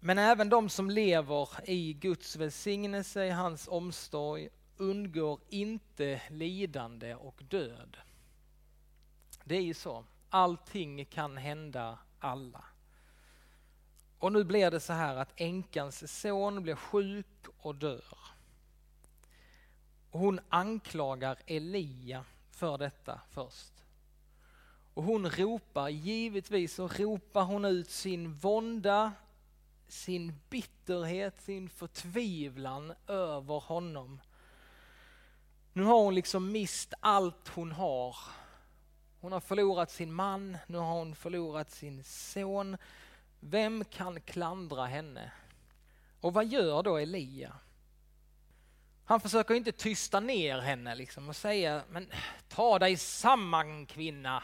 Men 0.00 0.18
även 0.18 0.48
de 0.48 0.68
som 0.68 0.90
lever 0.90 1.48
i 1.70 1.92
Guds 1.92 2.36
välsignelse, 2.36 3.24
i 3.24 3.30
hans 3.30 3.68
omsorg, 3.68 4.48
undgår 4.76 5.40
inte 5.48 6.22
lidande 6.30 7.14
och 7.14 7.42
död. 7.48 7.96
Det 9.44 9.56
är 9.56 9.62
ju 9.62 9.74
så. 9.74 10.04
Allting 10.30 11.04
kan 11.04 11.36
hända 11.36 11.98
alla. 12.18 12.64
Och 14.18 14.32
nu 14.32 14.44
blir 14.44 14.70
det 14.70 14.80
så 14.80 14.92
här 14.92 15.16
att 15.16 15.32
änkans 15.40 16.20
son 16.20 16.62
blir 16.62 16.74
sjuk 16.74 17.46
och 17.58 17.74
dör. 17.74 18.18
Hon 20.10 20.40
anklagar 20.48 21.38
Elia 21.46 22.24
för 22.60 22.78
detta 22.78 23.20
först. 23.30 23.72
Och 24.94 25.02
hon 25.02 25.30
ropar, 25.30 25.88
givetvis 25.88 26.74
så 26.74 26.88
ropar 26.88 27.42
hon 27.42 27.64
ut 27.64 27.90
sin 27.90 28.34
vånda, 28.34 29.12
sin 29.88 30.40
bitterhet, 30.50 31.40
sin 31.40 31.68
förtvivlan 31.68 32.92
över 33.06 33.60
honom. 33.60 34.20
Nu 35.72 35.82
har 35.82 36.02
hon 36.02 36.14
liksom 36.14 36.52
mist 36.52 36.94
allt 37.00 37.48
hon 37.48 37.72
har. 37.72 38.16
Hon 39.20 39.32
har 39.32 39.40
förlorat 39.40 39.90
sin 39.90 40.12
man, 40.12 40.58
nu 40.66 40.78
har 40.78 40.92
hon 40.92 41.14
förlorat 41.14 41.70
sin 41.70 42.04
son. 42.04 42.76
Vem 43.40 43.84
kan 43.84 44.20
klandra 44.20 44.86
henne? 44.86 45.32
Och 46.20 46.32
vad 46.32 46.46
gör 46.46 46.82
då 46.82 46.96
Elia? 46.96 47.56
Han 49.10 49.20
försöker 49.20 49.54
inte 49.54 49.72
tysta 49.72 50.20
ner 50.20 50.58
henne 50.58 50.94
liksom 50.94 51.28
och 51.28 51.36
säga, 51.36 51.82
men 51.88 52.10
ta 52.48 52.78
dig 52.78 52.96
samman 52.96 53.86
kvinna. 53.86 54.42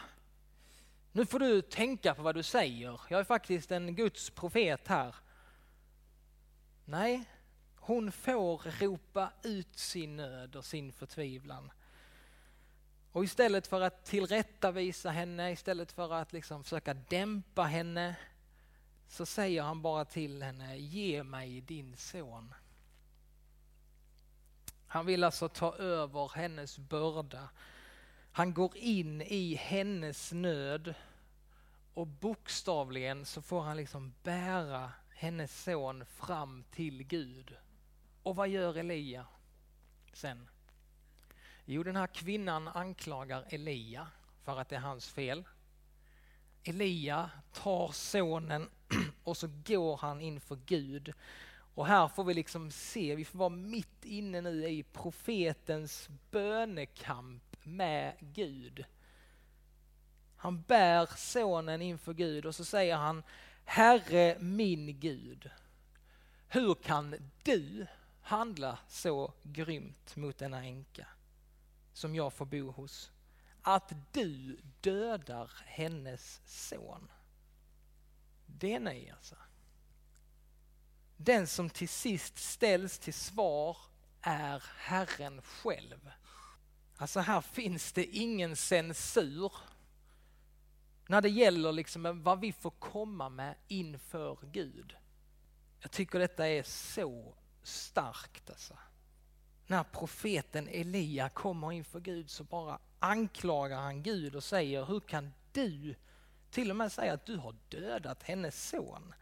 Nu 1.11 1.25
får 1.25 1.39
du 1.39 1.61
tänka 1.61 2.15
på 2.15 2.21
vad 2.21 2.35
du 2.35 2.43
säger. 2.43 3.01
Jag 3.09 3.19
är 3.19 3.23
faktiskt 3.23 3.71
en 3.71 3.95
Guds 3.95 4.29
profet 4.29 4.87
här. 4.87 5.15
Nej, 6.85 7.23
hon 7.75 8.11
får 8.11 8.79
ropa 8.79 9.31
ut 9.43 9.79
sin 9.79 10.15
nöd 10.15 10.55
och 10.55 10.65
sin 10.65 10.91
förtvivlan. 10.93 11.71
Och 13.11 13.23
istället 13.23 13.67
för 13.67 13.81
att 13.81 14.05
tillrättavisa 14.05 15.09
henne, 15.09 15.51
istället 15.51 15.91
för 15.91 16.13
att 16.13 16.33
liksom 16.33 16.63
försöka 16.63 16.93
dämpa 16.93 17.63
henne, 17.63 18.15
så 19.07 19.25
säger 19.25 19.61
han 19.61 19.81
bara 19.81 20.05
till 20.05 20.43
henne, 20.43 20.77
ge 20.77 21.23
mig 21.23 21.61
din 21.61 21.97
son. 21.97 22.53
Han 24.97 25.05
vill 25.05 25.23
alltså 25.23 25.49
ta 25.49 25.75
över 25.75 26.31
hennes 26.35 26.77
börda. 26.77 27.49
Han 28.31 28.53
går 28.53 28.77
in 28.77 29.21
i 29.21 29.55
hennes 29.55 30.31
nöd 30.31 30.93
och 31.93 32.07
bokstavligen 32.07 33.25
så 33.25 33.41
får 33.41 33.61
han 33.61 33.77
liksom 33.77 34.13
bära 34.23 34.91
hennes 35.09 35.63
son 35.63 36.05
fram 36.05 36.63
till 36.71 37.03
Gud. 37.03 37.55
Och 38.23 38.35
vad 38.35 38.47
gör 38.47 38.77
Elia 38.77 39.25
sen? 40.13 40.49
Jo, 41.65 41.83
den 41.83 41.95
här 41.95 42.07
kvinnan 42.07 42.67
anklagar 42.67 43.45
Elia 43.49 44.07
för 44.43 44.59
att 44.59 44.69
det 44.69 44.75
är 44.75 44.79
hans 44.79 45.09
fel. 45.09 45.43
Elia 46.63 47.29
tar 47.53 47.91
sonen 47.91 48.69
och 49.23 49.37
så 49.37 49.47
går 49.65 49.97
han 49.97 50.21
inför 50.21 50.57
Gud. 50.65 51.13
Och 51.77 51.87
här 51.87 52.07
får 52.07 52.23
vi 52.23 52.33
liksom 52.33 52.71
se, 52.71 53.15
vi 53.15 53.25
får 53.25 53.39
vara 53.39 53.49
mitt 53.49 54.05
inne 54.05 54.41
nu 54.41 54.67
i 54.67 54.83
profetens 54.83 56.09
bönekamp 56.31 57.43
med 57.63 58.13
Gud. 58.19 58.85
Han 60.35 60.61
bär 60.61 61.09
sonen 61.17 61.81
inför 61.81 62.13
Gud 62.13 62.45
och 62.45 62.55
så 62.55 62.65
säger 62.65 62.95
han 62.95 63.23
Herre 63.65 64.37
min 64.39 64.99
Gud, 64.99 65.49
hur 66.47 66.75
kan 66.75 67.15
du 67.43 67.87
handla 68.21 68.79
så 68.87 69.33
grymt 69.43 70.15
mot 70.15 70.37
denna 70.37 70.63
änka 70.63 71.07
som 71.93 72.15
jag 72.15 72.33
får 72.33 72.45
bo 72.45 72.71
hos? 72.71 73.11
Att 73.61 73.93
du 74.11 74.59
dödar 74.81 75.51
hennes 75.65 76.41
son. 76.45 77.11
Det 78.45 78.73
är 78.73 78.79
nej 78.79 79.09
alltså. 79.09 79.35
Den 81.17 81.47
som 81.47 81.69
till 81.69 81.89
sist 81.89 82.37
ställs 82.37 82.99
till 82.99 83.13
svar 83.13 83.77
är 84.21 84.63
Herren 84.77 85.41
själv. 85.41 86.11
Alltså 86.97 87.19
här 87.19 87.41
finns 87.41 87.91
det 87.91 88.05
ingen 88.05 88.55
censur 88.55 89.53
när 91.07 91.21
det 91.21 91.29
gäller 91.29 91.71
liksom 91.71 92.23
vad 92.23 92.39
vi 92.39 92.53
får 92.53 92.71
komma 92.71 93.29
med 93.29 93.55
inför 93.67 94.37
Gud. 94.51 94.95
Jag 95.79 95.91
tycker 95.91 96.19
detta 96.19 96.47
är 96.47 96.63
så 96.63 97.35
starkt 97.63 98.49
alltså. 98.49 98.77
När 99.67 99.83
profeten 99.83 100.67
Elia 100.67 101.29
kommer 101.29 101.71
inför 101.71 101.99
Gud 101.99 102.29
så 102.29 102.43
bara 102.43 102.79
anklagar 102.99 103.79
han 103.79 104.03
Gud 104.03 104.35
och 104.35 104.43
säger 104.43 104.85
hur 104.85 104.99
kan 104.99 105.33
du 105.51 105.95
till 106.51 106.69
och 106.69 106.75
med 106.75 106.91
säga 106.91 107.13
att 107.13 107.25
du 107.25 107.37
har 107.37 107.55
dödat 107.69 108.23
hennes 108.23 108.69
son? 108.69 109.13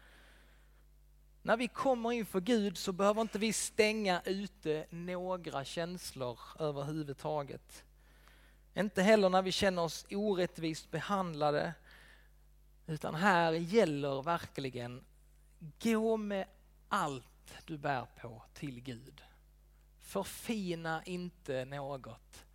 När 1.46 1.58
vi 1.58 1.68
kommer 1.68 2.12
inför 2.12 2.42
Gud 2.42 2.78
så 2.78 2.92
behöver 2.92 3.22
inte 3.22 3.40
vi 3.40 3.54
stänga 3.54 4.22
ute 4.26 4.86
några 4.90 5.66
känslor 5.66 6.40
överhuvudtaget. 6.60 7.84
Inte 8.74 9.02
heller 9.02 9.30
när 9.30 9.42
vi 9.42 9.52
känner 9.52 9.82
oss 9.82 10.06
orättvist 10.10 10.92
behandlade. 10.92 11.74
Utan 12.88 13.16
här 13.16 13.52
gäller 13.52 14.22
verkligen, 14.22 15.04
gå 15.84 16.18
med 16.18 16.48
allt 16.90 17.54
du 17.66 17.78
bär 17.78 18.06
på 18.22 18.44
till 18.54 18.82
Gud. 18.82 19.22
Förfina 20.02 21.04
inte 21.04 21.66
något, 21.66 22.46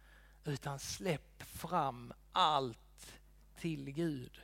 utan 0.44 0.78
släpp 0.78 1.42
fram 1.42 2.12
allt 2.32 3.12
till 3.56 3.90
Gud. 3.90 4.40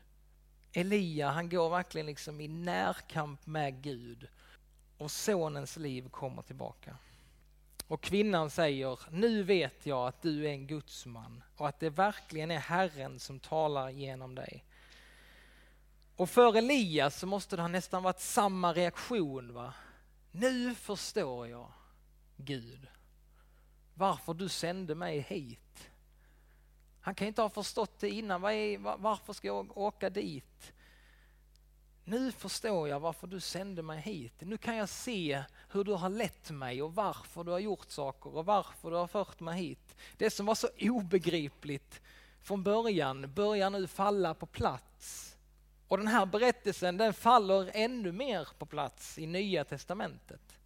Elia 0.72 1.30
han 1.30 1.48
går 1.48 1.70
verkligen 1.70 2.06
liksom 2.06 2.40
i 2.40 2.48
närkamp 2.48 3.46
med 3.46 3.82
Gud 3.82 4.28
och 4.98 5.11
sonens 5.11 5.76
liv 5.76 6.09
kommer 6.09 6.42
tillbaka. 6.42 6.96
Och 7.88 8.00
kvinnan 8.00 8.50
säger, 8.50 8.98
nu 9.11 9.42
vet 9.42 9.87
jag 9.87 10.09
att 10.09 10.22
du 10.22 10.46
är 10.46 10.50
en 10.50 10.66
gudsman 10.66 11.42
och 11.56 11.68
att 11.68 11.80
det 11.80 11.90
verkligen 11.90 12.50
är 12.50 12.59
Herren 12.59 13.18
som 13.18 13.40
talar 13.40 13.90
genom 13.90 14.35
dig. 14.35 14.64
Och 16.16 16.30
för 16.30 16.56
Elias 16.56 17.18
så 17.18 17.26
måste 17.26 17.56
det 17.56 17.62
ha 17.62 17.68
nästan 17.68 18.02
varit 18.02 18.20
samma 18.20 18.72
reaktion. 18.72 19.54
va? 19.54 19.74
Nu 20.32 20.74
förstår 20.74 21.48
jag, 21.48 21.72
Gud, 22.37 22.87
varför 23.94 24.35
du 24.35 24.48
sände 24.48 24.94
mig 24.94 25.20
hit. 25.20 25.90
Han 27.00 27.14
kan 27.14 27.28
inte 27.28 27.42
ha 27.42 27.48
förstått 27.48 27.98
det 28.00 28.11
innan. 28.11 28.40
varför 28.98 29.32
ska 29.32 29.46
jag 29.46 29.78
åka 29.78 30.11
dit? 30.11 30.72
Nu 32.08 32.32
förstår 32.32 32.88
jag 32.88 33.00
varför 33.00 33.26
du 33.26 33.40
sände 33.40 33.82
mig 33.82 34.00
hit. 34.00 34.34
Nu 34.38 34.58
kan 34.58 34.76
jag 34.76 34.88
se 34.88 35.42
hur 35.68 35.84
du 35.84 35.92
har 35.92 36.08
lett 36.08 36.50
mig 36.50 36.82
och 36.82 36.94
varför 36.94 37.44
du 37.44 37.50
har 37.50 37.58
gjort 37.58 37.90
saker 37.90 38.36
och 38.36 38.46
varför 38.46 38.90
du 38.90 38.96
har 38.96 39.06
fört 39.06 39.40
mig 39.40 39.58
hit. 39.58 39.96
Det 40.16 40.30
som 40.30 40.46
var 40.46 40.54
så 40.54 40.68
obegripligt 40.80 42.00
från 42.40 42.62
början 42.62 43.32
börjar 43.34 43.70
nu 43.70 43.86
falla 43.86 44.34
på 44.34 44.46
plats. 44.46 45.36
Och 45.88 45.98
den 45.98 46.06
här 46.06 46.26
berättelsen 46.26 46.96
den 46.96 47.14
faller 47.14 47.70
ännu 47.74 48.12
mer 48.12 48.48
på 48.58 48.66
plats 48.66 49.18
i 49.18 49.26
Nya 49.26 49.64
Testamentet. 49.64 50.58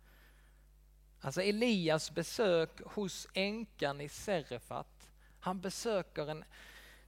Alltså 1.20 1.42
Elias 1.42 2.10
besök 2.10 2.80
hos 2.84 3.28
änkan 3.34 4.00
i 4.00 4.08
Serefat. 4.08 5.08
Han 5.40 5.60
besöker 5.60 6.30
en, 6.30 6.44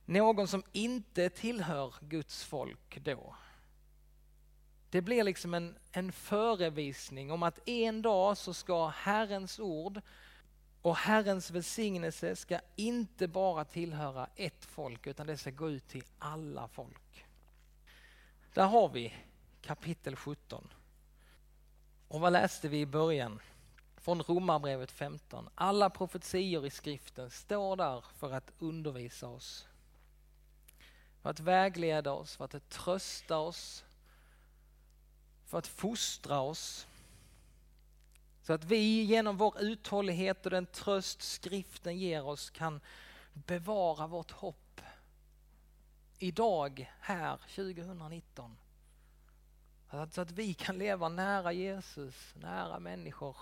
någon 0.05 0.49
som 0.49 0.63
inte 0.73 1.31
tillhör 1.31 1.95
Guds 2.01 2.45
folk 2.45 3.05
då. 3.05 3.35
Det 4.93 5.03
blir 5.03 5.25
liksom 5.25 5.55
en, 5.55 5.79
en 5.93 6.13
förevisning 6.13 7.31
om 7.33 7.43
att 7.43 7.69
en 7.69 8.03
dag 8.03 8.39
så 8.39 8.55
ska 8.55 8.87
Herrens 8.87 9.61
ord 9.61 10.01
och 10.83 10.97
Herrens 10.97 11.51
välsignelse 11.51 12.37
ska 12.37 12.61
inte 12.77 13.29
bara 13.29 13.65
tillhöra 13.65 14.29
ett 14.37 14.65
folk 14.65 15.07
utan 15.07 15.27
det 15.27 15.37
ska 15.37 15.51
gå 15.51 15.71
ut 15.71 15.89
till 15.89 16.05
alla 16.19 16.69
folk. 16.69 17.25
Där 18.55 18.67
har 18.67 18.89
vi 18.89 19.15
kapitel 19.63 20.17
17. 20.17 20.69
Och 22.09 22.21
vad 22.21 22.33
läste 22.33 22.69
vi 22.69 22.81
i 22.81 22.87
början? 22.87 23.41
Från 23.97 24.23
Romarbrevet 24.23 24.91
15. 24.91 25.49
Alla 25.55 25.91
profetior 25.91 26.67
i 26.67 26.71
skriften 26.71 27.31
står 27.31 27.77
där 27.77 28.05
för 28.17 28.33
att 28.33 28.53
undervisa 28.59 29.29
oss. 29.29 29.69
För 31.23 31.31
att 31.31 31.41
vägleda 31.41 32.13
oss, 32.13 32.37
för 32.37 32.45
att 32.45 32.69
trösta 32.69 33.39
oss, 33.39 33.85
för 35.53 35.59
att 35.59 35.67
fostra 35.67 36.41
oss. 36.41 36.87
Så 38.43 38.53
att 38.53 38.65
vi 38.65 39.03
genom 39.03 39.37
vår 39.37 39.63
uthållighet 39.63 40.45
och 40.47 40.51
den 40.51 40.67
tröst 40.67 41.23
skriften 41.23 41.99
ger 41.99 42.27
oss 42.27 42.51
kan 42.51 42.81
bevara 43.33 44.07
vårt 44.07 44.31
hopp. 44.31 44.81
Idag, 46.19 46.93
här, 47.01 47.37
2019. 47.37 48.57
Så 50.11 50.21
att 50.21 50.31
vi 50.31 50.55
kan 50.55 50.79
leva 50.79 51.09
nära 51.09 51.53
Jesus, 51.53 52.35
nära 52.35 52.79
människor, 52.79 53.37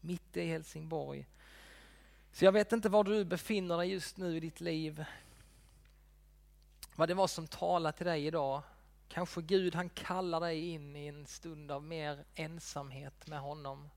mitt 0.00 0.36
i 0.36 0.46
Helsingborg. 0.46 1.26
Så 2.32 2.44
jag 2.44 2.52
vet 2.52 2.72
inte 2.72 2.88
var 2.88 3.04
du 3.04 3.24
befinner 3.24 3.78
dig 3.78 3.90
just 3.90 4.16
nu 4.16 4.36
i 4.36 4.40
ditt 4.40 4.60
liv. 4.60 5.04
Vad 6.94 7.08
det 7.08 7.14
var 7.14 7.26
som 7.26 7.46
talade 7.46 7.96
till 7.96 8.06
dig 8.06 8.26
idag. 8.26 8.62
Kanske 9.08 9.42
Gud 9.42 9.74
han 9.74 9.88
kallar 9.88 10.40
dig 10.40 10.68
in 10.68 10.96
i 10.96 11.06
en 11.06 11.26
stund 11.26 11.70
av 11.70 11.82
mer 11.82 12.24
ensamhet 12.34 13.26
med 13.26 13.40
honom. 13.40 13.90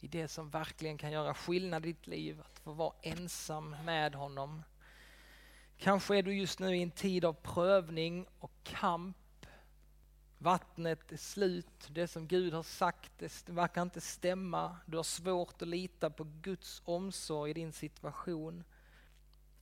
I 0.00 0.08
det 0.08 0.28
som 0.28 0.50
verkligen 0.50 0.98
kan 0.98 1.12
göra 1.12 1.34
skillnad 1.34 1.86
i 1.86 1.92
ditt 1.92 2.06
liv, 2.06 2.40
att 2.40 2.58
få 2.58 2.72
vara 2.72 2.94
ensam 3.02 3.76
med 3.84 4.14
honom. 4.14 4.62
Kanske 5.78 6.16
är 6.16 6.22
du 6.22 6.34
just 6.34 6.58
nu 6.58 6.76
i 6.76 6.82
en 6.82 6.90
tid 6.90 7.24
av 7.24 7.32
prövning 7.32 8.26
och 8.38 8.52
kamp 8.62 9.16
Vattnet 10.42 11.12
är 11.12 11.16
slut, 11.16 11.88
det 11.88 12.08
som 12.08 12.26
Gud 12.26 12.54
har 12.54 12.62
sagt 12.62 13.12
det 13.18 13.48
verkar 13.48 13.82
inte 13.82 14.00
stämma. 14.00 14.76
Du 14.86 14.96
har 14.96 15.04
svårt 15.04 15.62
att 15.62 15.68
lita 15.68 16.10
på 16.10 16.26
Guds 16.42 16.82
omsorg 16.84 17.50
i 17.50 17.54
din 17.54 17.72
situation. 17.72 18.64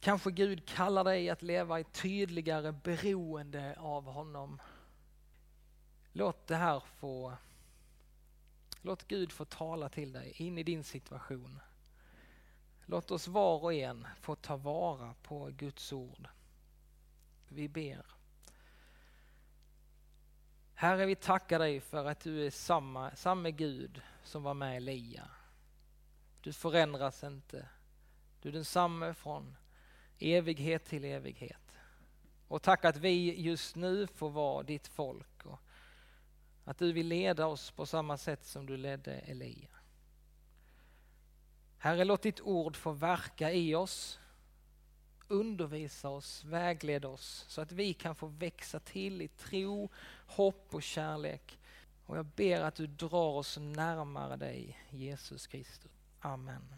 Kanske 0.00 0.30
Gud 0.30 0.66
kallar 0.66 1.04
dig 1.04 1.30
att 1.30 1.42
leva 1.42 1.80
i 1.80 1.84
tydligare 1.84 2.72
beroende 2.72 3.76
av 3.78 4.04
honom. 4.04 4.60
Låt 6.12 6.46
det 6.46 6.56
här 6.56 6.80
få 6.80 7.36
Låt 8.82 9.08
Gud 9.08 9.32
få 9.32 9.44
tala 9.44 9.88
till 9.88 10.12
dig 10.12 10.32
in 10.36 10.58
i 10.58 10.62
din 10.62 10.84
situation. 10.84 11.60
Låt 12.86 13.10
oss 13.10 13.28
var 13.28 13.62
och 13.62 13.74
en 13.74 14.06
få 14.20 14.34
ta 14.34 14.56
vara 14.56 15.14
på 15.22 15.50
Guds 15.50 15.92
ord. 15.92 16.28
Vi 17.48 17.68
ber. 17.68 18.06
Herre, 20.74 21.06
vi 21.06 21.14
tackar 21.14 21.58
dig 21.58 21.80
för 21.80 22.04
att 22.04 22.20
du 22.20 22.46
är 22.46 22.50
samma, 22.50 23.16
samma 23.16 23.50
Gud 23.50 24.02
som 24.24 24.42
var 24.42 24.54
med 24.54 24.76
Elia. 24.76 25.28
Du 26.40 26.52
förändras 26.52 27.24
inte. 27.24 27.68
Du 28.40 28.48
är 28.48 28.52
densamme 28.52 29.14
från 29.14 29.56
evighet 30.20 30.84
till 30.84 31.04
evighet. 31.04 31.56
Och 32.48 32.62
tack 32.62 32.84
att 32.84 32.96
vi 32.96 33.40
just 33.40 33.76
nu 33.76 34.06
får 34.06 34.30
vara 34.30 34.62
ditt 34.62 34.88
folk 34.88 35.46
och 35.46 35.60
att 36.64 36.78
du 36.78 36.92
vill 36.92 37.06
leda 37.08 37.46
oss 37.46 37.70
på 37.70 37.86
samma 37.86 38.16
sätt 38.16 38.44
som 38.44 38.66
du 38.66 38.76
ledde 38.76 39.12
Elia. 39.12 39.68
Herre, 41.78 42.04
låt 42.04 42.22
ditt 42.22 42.40
ord 42.40 42.76
få 42.76 42.92
verka 42.92 43.52
i 43.52 43.74
oss 43.74 44.20
undervisa 45.30 46.08
oss, 46.08 46.44
vägleda 46.44 47.08
oss 47.08 47.44
så 47.48 47.60
att 47.60 47.72
vi 47.72 47.94
kan 47.94 48.14
få 48.14 48.26
växa 48.26 48.80
till 48.80 49.22
i 49.22 49.28
tro, 49.28 49.88
hopp 50.26 50.74
och 50.74 50.82
kärlek. 50.82 51.58
Och 52.06 52.16
jag 52.18 52.26
ber 52.26 52.60
att 52.60 52.74
du 52.74 52.86
drar 52.86 53.36
oss 53.36 53.58
närmare 53.58 54.36
dig, 54.36 54.78
Jesus 54.90 55.46
Kristus. 55.46 55.90
Amen. 56.20 56.74